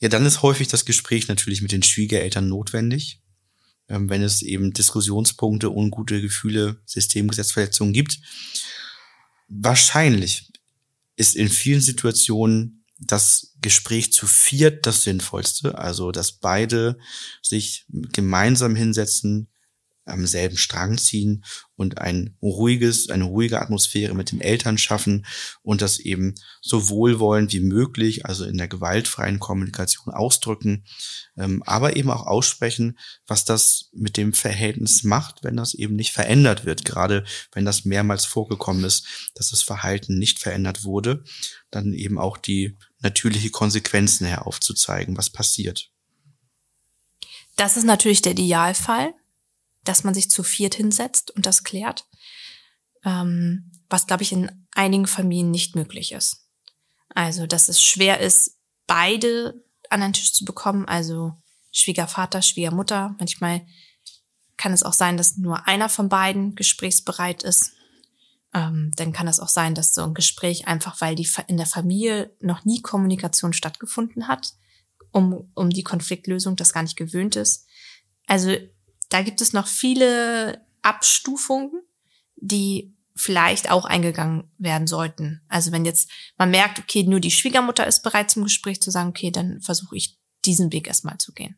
Ja, 0.00 0.08
dann 0.08 0.26
ist 0.26 0.42
häufig 0.42 0.68
das 0.68 0.84
Gespräch 0.84 1.28
natürlich 1.28 1.62
mit 1.62 1.72
den 1.72 1.82
Schwiegereltern 1.82 2.48
notwendig. 2.48 3.20
Ähm, 3.92 4.08
wenn 4.08 4.22
es 4.22 4.40
eben 4.40 4.72
Diskussionspunkte, 4.72 5.70
ungute 5.70 6.22
Gefühle, 6.22 6.80
Systemgesetzverletzungen 6.86 7.92
gibt. 7.92 8.20
Wahrscheinlich 9.48 10.50
ist 11.16 11.36
in 11.36 11.50
vielen 11.50 11.82
Situationen 11.82 12.86
das 12.98 13.54
Gespräch 13.60 14.12
zu 14.12 14.26
viert 14.26 14.86
das 14.86 15.02
Sinnvollste. 15.02 15.76
Also, 15.76 16.10
dass 16.10 16.32
beide 16.32 16.96
sich 17.42 17.84
gemeinsam 17.90 18.74
hinsetzen, 18.74 19.48
am 20.04 20.26
selben 20.26 20.56
Strang 20.56 20.98
ziehen 20.98 21.44
und 21.76 21.98
ein 21.98 22.36
ruhiges, 22.42 23.08
eine 23.08 23.24
ruhige 23.24 23.60
Atmosphäre 23.60 24.14
mit 24.14 24.32
den 24.32 24.40
Eltern 24.40 24.78
schaffen 24.78 25.26
und 25.62 25.80
das 25.80 25.98
eben 25.98 26.34
so 26.60 26.88
wohlwollend 26.88 27.52
wie 27.52 27.60
möglich, 27.60 28.26
also 28.26 28.44
in 28.44 28.58
der 28.58 28.68
gewaltfreien 28.68 29.38
Kommunikation 29.38 30.12
ausdrücken, 30.12 30.84
ähm, 31.36 31.62
aber 31.64 31.96
eben 31.96 32.10
auch 32.10 32.26
aussprechen, 32.26 32.98
was 33.26 33.44
das 33.44 33.90
mit 33.92 34.16
dem 34.16 34.32
Verhältnis 34.32 35.04
macht, 35.04 35.44
wenn 35.44 35.56
das 35.56 35.74
eben 35.74 35.94
nicht 35.94 36.12
verändert 36.12 36.64
wird, 36.64 36.84
gerade 36.84 37.24
wenn 37.52 37.64
das 37.64 37.84
mehrmals 37.84 38.24
vorgekommen 38.24 38.84
ist, 38.84 39.30
dass 39.34 39.50
das 39.50 39.62
Verhalten 39.62 40.18
nicht 40.18 40.38
verändert 40.40 40.84
wurde, 40.84 41.24
dann 41.70 41.92
eben 41.92 42.18
auch 42.18 42.38
die 42.38 42.76
natürliche 43.00 43.50
Konsequenzen 43.50 44.26
her 44.26 44.46
aufzuzeigen, 44.46 45.16
was 45.16 45.30
passiert. 45.30 45.90
Das 47.56 47.76
ist 47.76 47.84
natürlich 47.84 48.22
der 48.22 48.32
Idealfall 48.32 49.14
dass 49.84 50.04
man 50.04 50.14
sich 50.14 50.30
zu 50.30 50.42
viert 50.42 50.74
hinsetzt 50.74 51.30
und 51.30 51.46
das 51.46 51.64
klärt, 51.64 52.06
ähm, 53.04 53.70
was, 53.88 54.06
glaube 54.06 54.22
ich, 54.22 54.32
in 54.32 54.66
einigen 54.74 55.06
Familien 55.06 55.50
nicht 55.50 55.74
möglich 55.74 56.12
ist. 56.12 56.46
Also, 57.14 57.46
dass 57.46 57.68
es 57.68 57.82
schwer 57.82 58.20
ist, 58.20 58.58
beide 58.86 59.62
an 59.90 60.00
den 60.00 60.12
Tisch 60.12 60.32
zu 60.32 60.44
bekommen, 60.44 60.86
also 60.86 61.34
Schwiegervater, 61.72 62.42
Schwiegermutter. 62.42 63.14
Manchmal 63.18 63.66
kann 64.56 64.72
es 64.72 64.82
auch 64.82 64.92
sein, 64.92 65.16
dass 65.16 65.36
nur 65.36 65.66
einer 65.66 65.88
von 65.88 66.08
beiden 66.08 66.54
gesprächsbereit 66.54 67.42
ist. 67.42 67.72
Ähm, 68.54 68.92
dann 68.96 69.12
kann 69.12 69.28
es 69.28 69.40
auch 69.40 69.48
sein, 69.48 69.74
dass 69.74 69.94
so 69.94 70.02
ein 70.02 70.14
Gespräch 70.14 70.68
einfach, 70.68 71.00
weil 71.00 71.14
die 71.14 71.28
in 71.48 71.56
der 71.56 71.66
Familie 71.66 72.34
noch 72.40 72.64
nie 72.64 72.82
Kommunikation 72.82 73.52
stattgefunden 73.52 74.28
hat, 74.28 74.52
um, 75.10 75.50
um 75.54 75.70
die 75.70 75.84
Konfliktlösung 75.84 76.56
das 76.56 76.72
gar 76.72 76.82
nicht 76.82 76.96
gewöhnt 76.96 77.36
ist. 77.36 77.66
Also 78.26 78.54
da 79.12 79.22
gibt 79.22 79.40
es 79.40 79.52
noch 79.52 79.66
viele 79.66 80.64
Abstufungen, 80.80 81.82
die 82.36 82.94
vielleicht 83.14 83.70
auch 83.70 83.84
eingegangen 83.84 84.44
werden 84.58 84.86
sollten. 84.86 85.42
Also 85.48 85.70
wenn 85.70 85.84
jetzt 85.84 86.10
man 86.38 86.50
merkt, 86.50 86.78
okay, 86.78 87.02
nur 87.04 87.20
die 87.20 87.30
Schwiegermutter 87.30 87.86
ist 87.86 88.02
bereit 88.02 88.30
zum 88.30 88.44
Gespräch 88.44 88.80
zu 88.80 88.90
sagen, 88.90 89.10
okay, 89.10 89.30
dann 89.30 89.60
versuche 89.60 89.96
ich 89.96 90.18
diesen 90.44 90.72
Weg 90.72 90.88
erstmal 90.88 91.18
zu 91.18 91.32
gehen. 91.32 91.56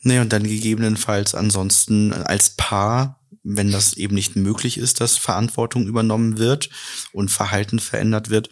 Nee, 0.00 0.20
und 0.20 0.32
dann 0.32 0.44
gegebenenfalls 0.44 1.34
ansonsten 1.34 2.12
als 2.12 2.50
Paar, 2.50 3.20
wenn 3.42 3.70
das 3.70 3.94
eben 3.94 4.14
nicht 4.14 4.36
möglich 4.36 4.78
ist, 4.78 5.00
dass 5.00 5.16
Verantwortung 5.16 5.86
übernommen 5.86 6.38
wird 6.38 6.70
und 7.12 7.30
Verhalten 7.30 7.78
verändert 7.78 8.30
wird, 8.30 8.48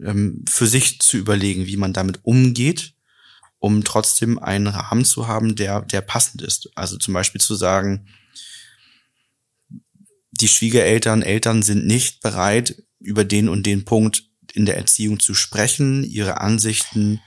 ähm, 0.00 0.44
für 0.48 0.66
sich 0.66 1.00
zu 1.00 1.16
überlegen, 1.16 1.66
wie 1.66 1.76
man 1.76 1.92
damit 1.92 2.20
umgeht 2.24 2.94
um 3.58 3.84
trotzdem 3.84 4.38
einen 4.38 4.68
Rahmen 4.68 5.04
zu 5.04 5.26
haben, 5.26 5.56
der, 5.56 5.82
der 5.82 6.00
passend 6.00 6.42
ist. 6.42 6.70
Also 6.74 6.96
zum 6.96 7.14
Beispiel 7.14 7.40
zu 7.40 7.54
sagen, 7.54 8.06
die 10.30 10.48
Schwiegereltern, 10.48 11.22
Eltern 11.22 11.62
sind 11.62 11.86
nicht 11.86 12.20
bereit, 12.20 12.82
über 13.00 13.24
den 13.24 13.48
und 13.48 13.64
den 13.66 13.84
Punkt 13.84 14.24
in 14.52 14.66
der 14.66 14.76
Erziehung 14.76 15.20
zu 15.20 15.34
sprechen, 15.34 16.04
ihre 16.04 16.40
Ansichten 16.40 17.20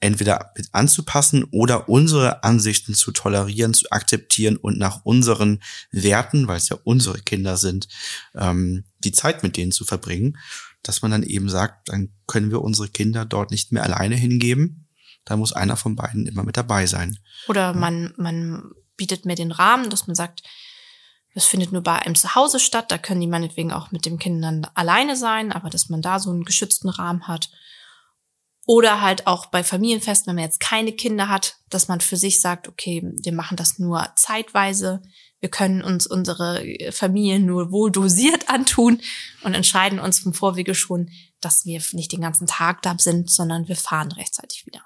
entweder 0.00 0.52
anzupassen 0.72 1.44
oder 1.44 1.88
unsere 1.88 2.44
Ansichten 2.44 2.94
zu 2.94 3.10
tolerieren, 3.10 3.72
zu 3.72 3.90
akzeptieren 3.90 4.58
und 4.58 4.78
nach 4.78 5.04
unseren 5.04 5.62
Werten, 5.90 6.46
weil 6.46 6.58
es 6.58 6.68
ja 6.68 6.76
unsere 6.84 7.20
Kinder 7.20 7.56
sind, 7.56 7.88
ähm, 8.34 8.84
die 8.98 9.12
Zeit 9.12 9.42
mit 9.42 9.56
denen 9.56 9.72
zu 9.72 9.86
verbringen, 9.86 10.36
dass 10.82 11.00
man 11.00 11.10
dann 11.10 11.22
eben 11.22 11.48
sagt, 11.48 11.88
dann 11.88 12.10
können 12.26 12.50
wir 12.50 12.60
unsere 12.60 12.88
Kinder 12.88 13.24
dort 13.24 13.50
nicht 13.50 13.72
mehr 13.72 13.82
alleine 13.82 14.14
hingeben, 14.14 14.83
da 15.24 15.36
muss 15.36 15.52
einer 15.52 15.76
von 15.76 15.96
beiden 15.96 16.26
immer 16.26 16.42
mit 16.42 16.56
dabei 16.56 16.86
sein. 16.86 17.18
Oder 17.48 17.72
man, 17.72 18.12
man 18.16 18.72
bietet 18.96 19.24
mir 19.24 19.34
den 19.34 19.52
Rahmen, 19.52 19.90
dass 19.90 20.06
man 20.06 20.14
sagt, 20.14 20.42
das 21.34 21.46
findet 21.46 21.72
nur 21.72 21.82
bei 21.82 21.98
einem 21.98 22.14
Zuhause 22.14 22.60
statt, 22.60 22.92
da 22.92 22.98
können 22.98 23.20
die 23.20 23.26
meinetwegen 23.26 23.72
auch 23.72 23.90
mit 23.90 24.06
dem 24.06 24.18
Kind 24.18 24.42
dann 24.42 24.66
alleine 24.74 25.16
sein, 25.16 25.50
aber 25.50 25.68
dass 25.68 25.88
man 25.88 26.00
da 26.00 26.20
so 26.20 26.30
einen 26.30 26.44
geschützten 26.44 26.88
Rahmen 26.88 27.26
hat. 27.26 27.50
Oder 28.66 29.02
halt 29.02 29.26
auch 29.26 29.46
bei 29.46 29.62
Familienfesten, 29.62 30.28
wenn 30.28 30.36
man 30.36 30.44
jetzt 30.44 30.60
keine 30.60 30.92
Kinder 30.92 31.28
hat, 31.28 31.56
dass 31.68 31.88
man 31.88 32.00
für 32.00 32.16
sich 32.16 32.40
sagt, 32.40 32.66
okay, 32.66 33.02
wir 33.22 33.32
machen 33.32 33.56
das 33.56 33.78
nur 33.78 34.08
zeitweise. 34.16 35.02
Wir 35.40 35.50
können 35.50 35.82
uns 35.82 36.06
unsere 36.06 36.64
Familie 36.92 37.40
nur 37.40 37.72
wohl 37.72 37.90
dosiert 37.90 38.48
antun 38.48 39.02
und 39.42 39.54
entscheiden 39.54 39.98
uns 39.98 40.20
vom 40.20 40.32
Vorwege 40.32 40.74
schon, 40.74 41.10
dass 41.40 41.66
wir 41.66 41.82
nicht 41.92 42.12
den 42.12 42.22
ganzen 42.22 42.46
Tag 42.46 42.80
da 42.82 42.96
sind, 42.96 43.28
sondern 43.28 43.68
wir 43.68 43.76
fahren 43.76 44.12
rechtzeitig 44.12 44.64
wieder. 44.64 44.80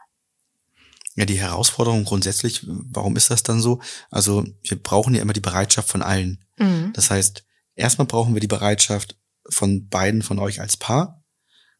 Ja, 1.18 1.24
die 1.24 1.40
Herausforderung 1.40 2.04
grundsätzlich, 2.04 2.64
warum 2.64 3.16
ist 3.16 3.28
das 3.32 3.42
dann 3.42 3.60
so? 3.60 3.80
Also 4.08 4.46
wir 4.62 4.80
brauchen 4.80 5.16
ja 5.16 5.20
immer 5.20 5.32
die 5.32 5.40
Bereitschaft 5.40 5.88
von 5.88 6.00
allen. 6.00 6.44
Mhm. 6.58 6.92
Das 6.94 7.10
heißt, 7.10 7.44
erstmal 7.74 8.06
brauchen 8.06 8.34
wir 8.34 8.40
die 8.40 8.46
Bereitschaft 8.46 9.18
von 9.50 9.88
beiden 9.88 10.22
von 10.22 10.38
euch 10.38 10.60
als 10.60 10.76
Paar, 10.76 11.24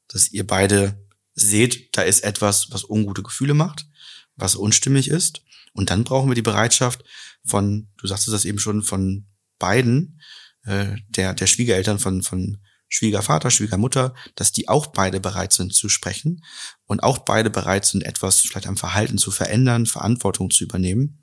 dass 0.09 0.33
ihr 0.33 0.45
beide 0.45 1.07
seht, 1.35 1.97
da 1.97 2.03
ist 2.03 2.25
etwas, 2.25 2.73
was 2.73 2.83
ungute 2.83 3.23
Gefühle 3.23 3.55
macht, 3.55 3.87
was 4.35 4.57
unstimmig 4.57 5.09
ist. 5.09 5.43
Und 5.73 5.91
dann 5.91 6.03
brauchen 6.03 6.29
wir 6.29 6.35
die 6.35 6.43
Bereitschaft 6.43 7.05
von, 7.45 7.87
du 7.97 8.09
sagst 8.09 8.27
das 8.27 8.45
eben 8.45 8.59
schon, 8.59 8.83
von 8.83 9.29
beiden, 9.61 10.21
äh, 10.65 10.97
der, 11.11 11.33
der 11.35 11.47
Schwiegereltern, 11.47 12.01
von, 12.01 12.23
von 12.23 12.59
Schwiegervater, 12.89 13.51
Schwiegermutter, 13.51 14.15
dass 14.35 14.53
die 14.53 14.69
auch 14.69 14.89
beide 14.89 15.21
bereit 15.21 15.53
sind 15.53 15.75
zu 15.75 15.89
sprechen 15.89 16.45
und 16.87 17.03
auch 17.03 17.19
beide 17.19 17.51
bereit 17.51 17.85
sind, 17.85 18.03
etwas 18.03 18.41
vielleicht 18.41 18.67
am 18.67 18.77
Verhalten 18.77 19.19
zu 19.19 19.31
verändern, 19.31 19.87
Verantwortung 19.87 20.51
zu 20.51 20.65
übernehmen. 20.65 21.23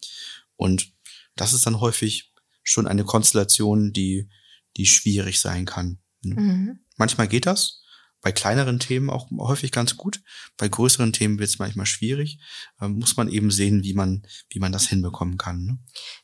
Und 0.56 0.93
das 1.36 1.54
ist 1.54 1.65
dann 1.65 1.80
häufig 1.80 2.32
schon 2.63 2.88
eine 2.88 3.04
Konstellation, 3.04 3.93
die, 3.93 4.30
die 4.78 4.86
schwierig 4.86 5.41
sein 5.41 5.65
kann. 5.65 5.99
Mhm. 6.21 6.80
Manchmal 6.97 7.28
geht 7.28 7.45
das, 7.45 7.82
bei 8.25 8.32
kleineren 8.32 8.80
Themen 8.80 9.12
auch 9.12 9.30
häufig 9.38 9.71
ganz 9.71 9.97
gut. 9.97 10.23
Bei 10.58 10.67
größeren 10.67 11.13
Themen 11.13 11.38
wird 11.38 11.47
es 11.47 11.60
manchmal 11.60 11.86
schwierig. 11.86 12.39
Ähm, 12.82 12.97
muss 12.97 13.17
man 13.17 13.30
eben 13.30 13.51
sehen, 13.51 13.84
wie 13.84 13.93
man, 13.93 14.25
wie 14.49 14.58
man 14.58 14.71
das 14.71 14.88
hinbekommen 14.88 15.38
kann. 15.38 15.63
Ne? 15.63 15.78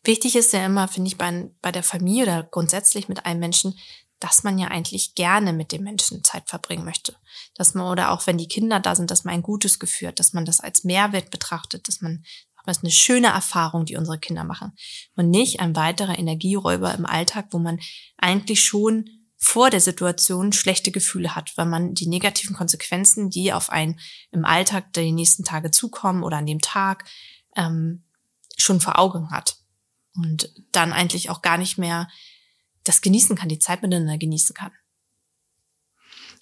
Wichtig 0.03 0.35
ist 0.35 0.51
ja 0.51 0.65
immer, 0.65 0.87
finde 0.87 1.09
ich, 1.09 1.19
bei, 1.19 1.51
bei 1.61 1.71
der 1.71 1.83
Familie 1.83 2.23
oder 2.23 2.43
grundsätzlich 2.49 3.07
mit 3.07 3.27
einem 3.27 3.39
Menschen, 3.39 3.77
dass 4.21 4.43
man 4.43 4.59
ja 4.59 4.67
eigentlich 4.67 5.15
gerne 5.15 5.51
mit 5.51 5.71
dem 5.71 5.83
Menschen 5.83 6.23
Zeit 6.23 6.47
verbringen 6.47 6.85
möchte. 6.85 7.15
Dass 7.55 7.73
man, 7.73 7.87
oder 7.87 8.11
auch 8.11 8.27
wenn 8.27 8.37
die 8.37 8.47
Kinder 8.47 8.79
da 8.79 8.95
sind, 8.95 9.11
dass 9.11 9.23
man 9.23 9.33
ein 9.33 9.41
gutes 9.41 9.79
Gefühl 9.79 10.09
hat, 10.09 10.19
dass 10.19 10.31
man 10.31 10.45
das 10.45 10.59
als 10.59 10.83
Mehrwert 10.83 11.31
betrachtet, 11.31 11.87
dass 11.87 12.01
man, 12.01 12.23
das 12.65 12.77
ist 12.77 12.83
eine 12.83 12.91
schöne 12.91 13.27
Erfahrung, 13.27 13.85
die 13.85 13.97
unsere 13.97 14.19
Kinder 14.19 14.43
machen. 14.43 14.73
Und 15.15 15.31
nicht 15.31 15.59
ein 15.59 15.75
weiterer 15.75 16.17
Energieräuber 16.17 16.93
im 16.93 17.07
Alltag, 17.07 17.47
wo 17.49 17.57
man 17.57 17.79
eigentlich 18.17 18.63
schon 18.63 19.09
vor 19.37 19.71
der 19.71 19.81
Situation 19.81 20.53
schlechte 20.53 20.91
Gefühle 20.91 21.35
hat, 21.35 21.57
weil 21.57 21.65
man 21.65 21.95
die 21.95 22.07
negativen 22.07 22.55
Konsequenzen, 22.55 23.31
die 23.31 23.51
auf 23.51 23.71
einen 23.71 23.99
im 24.29 24.45
Alltag 24.45 24.93
die 24.93 25.11
nächsten 25.11 25.43
Tage 25.43 25.71
zukommen 25.71 26.21
oder 26.21 26.37
an 26.37 26.45
dem 26.45 26.61
Tag, 26.61 27.05
ähm, 27.57 28.03
schon 28.55 28.79
vor 28.79 28.99
Augen 28.99 29.31
hat. 29.31 29.57
Und 30.13 30.53
dann 30.71 30.93
eigentlich 30.93 31.31
auch 31.31 31.41
gar 31.41 31.57
nicht 31.57 31.79
mehr 31.79 32.07
das 32.83 33.01
genießen 33.01 33.35
kann, 33.35 33.49
die 33.49 33.59
Zeit 33.59 33.81
miteinander 33.81 34.17
genießen 34.17 34.55
kann. 34.55 34.71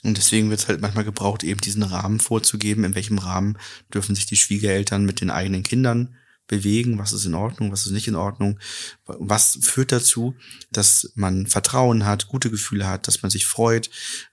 Und 0.03 0.17
deswegen 0.17 0.49
wird 0.49 0.61
es 0.61 0.67
halt 0.67 0.79
manchmal 0.79 1.03
gebraucht, 1.03 1.43
eben 1.43 1.59
diesen 1.59 1.83
Rahmen 1.83 2.19
vorzugeben, 2.19 2.85
in 2.85 2.95
welchem 2.95 3.17
Rahmen 3.17 3.57
dürfen 3.93 4.15
sich 4.15 4.25
die 4.25 4.37
Schwiegereltern 4.37 5.05
mit 5.05 5.19
den 5.19 5.29
eigenen 5.29 5.63
Kindern 5.63 6.15
bewegen, 6.49 6.97
was 6.97 7.13
ist 7.13 7.25
in 7.25 7.35
Ordnung, 7.35 7.71
was 7.71 7.85
ist 7.85 7.91
nicht 7.91 8.07
in 8.07 8.15
Ordnung, 8.15 8.59
was 9.05 9.59
führt 9.61 9.91
dazu, 9.93 10.35
dass 10.71 11.11
man 11.15 11.47
Vertrauen 11.47 12.05
hat, 12.05 12.27
gute 12.27 12.49
Gefühle 12.49 12.87
hat, 12.87 13.07
dass 13.07 13.21
man 13.21 13.29
sich 13.29 13.45
freut, 13.45 13.89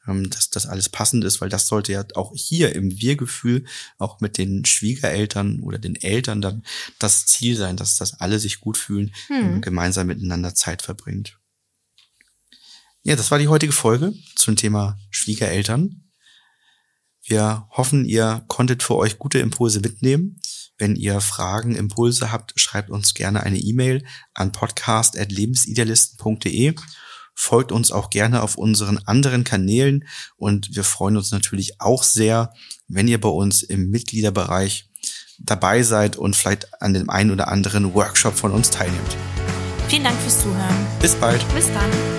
ähm, 0.08 0.30
dass 0.30 0.50
das 0.50 0.66
alles 0.66 0.88
passend 0.88 1.24
ist, 1.24 1.40
weil 1.40 1.50
das 1.50 1.68
sollte 1.68 1.92
ja 1.92 2.04
auch 2.14 2.32
hier 2.34 2.74
im 2.74 2.90
Wir-Gefühl 2.90 3.64
auch 3.98 4.20
mit 4.20 4.38
den 4.38 4.64
Schwiegereltern 4.64 5.60
oder 5.60 5.78
den 5.78 5.94
Eltern 5.94 6.40
dann 6.40 6.64
das 6.98 7.26
Ziel 7.26 7.54
sein, 7.54 7.76
dass 7.76 7.96
das 7.96 8.14
alle 8.14 8.38
sich 8.38 8.60
gut 8.60 8.78
fühlen 8.78 9.12
hm. 9.28 9.54
und 9.54 9.60
gemeinsam 9.60 10.06
miteinander 10.06 10.54
Zeit 10.54 10.82
verbringt. 10.82 11.38
Ja, 13.06 13.14
das 13.14 13.30
war 13.30 13.38
die 13.38 13.46
heutige 13.46 13.72
Folge 13.72 14.12
zum 14.34 14.56
Thema 14.56 14.98
Schwiegereltern. 15.10 16.02
Wir 17.22 17.68
hoffen, 17.70 18.04
ihr 18.04 18.42
konntet 18.48 18.82
für 18.82 18.96
euch 18.96 19.20
gute 19.20 19.38
Impulse 19.38 19.78
mitnehmen. 19.78 20.40
Wenn 20.76 20.96
ihr 20.96 21.20
Fragen, 21.20 21.76
Impulse 21.76 22.32
habt, 22.32 22.58
schreibt 22.58 22.90
uns 22.90 23.14
gerne 23.14 23.44
eine 23.44 23.60
E-Mail 23.60 24.04
an 24.34 24.50
podcast.lebensidealisten.de. 24.50 26.74
Folgt 27.32 27.70
uns 27.70 27.92
auch 27.92 28.10
gerne 28.10 28.42
auf 28.42 28.56
unseren 28.56 28.98
anderen 28.98 29.44
Kanälen 29.44 30.08
und 30.36 30.74
wir 30.74 30.82
freuen 30.82 31.16
uns 31.16 31.30
natürlich 31.30 31.80
auch 31.80 32.02
sehr, 32.02 32.52
wenn 32.88 33.06
ihr 33.06 33.20
bei 33.20 33.28
uns 33.28 33.62
im 33.62 33.88
Mitgliederbereich 33.88 34.90
dabei 35.38 35.84
seid 35.84 36.16
und 36.16 36.34
vielleicht 36.34 36.82
an 36.82 36.92
dem 36.92 37.08
einen 37.08 37.30
oder 37.30 37.46
anderen 37.46 37.94
Workshop 37.94 38.36
von 38.36 38.50
uns 38.50 38.70
teilnehmt. 38.70 39.16
Vielen 39.86 40.02
Dank 40.02 40.20
fürs 40.22 40.42
Zuhören. 40.42 40.86
Bis 41.00 41.14
bald. 41.14 41.46
Bis 41.54 41.72
dann. 41.72 42.15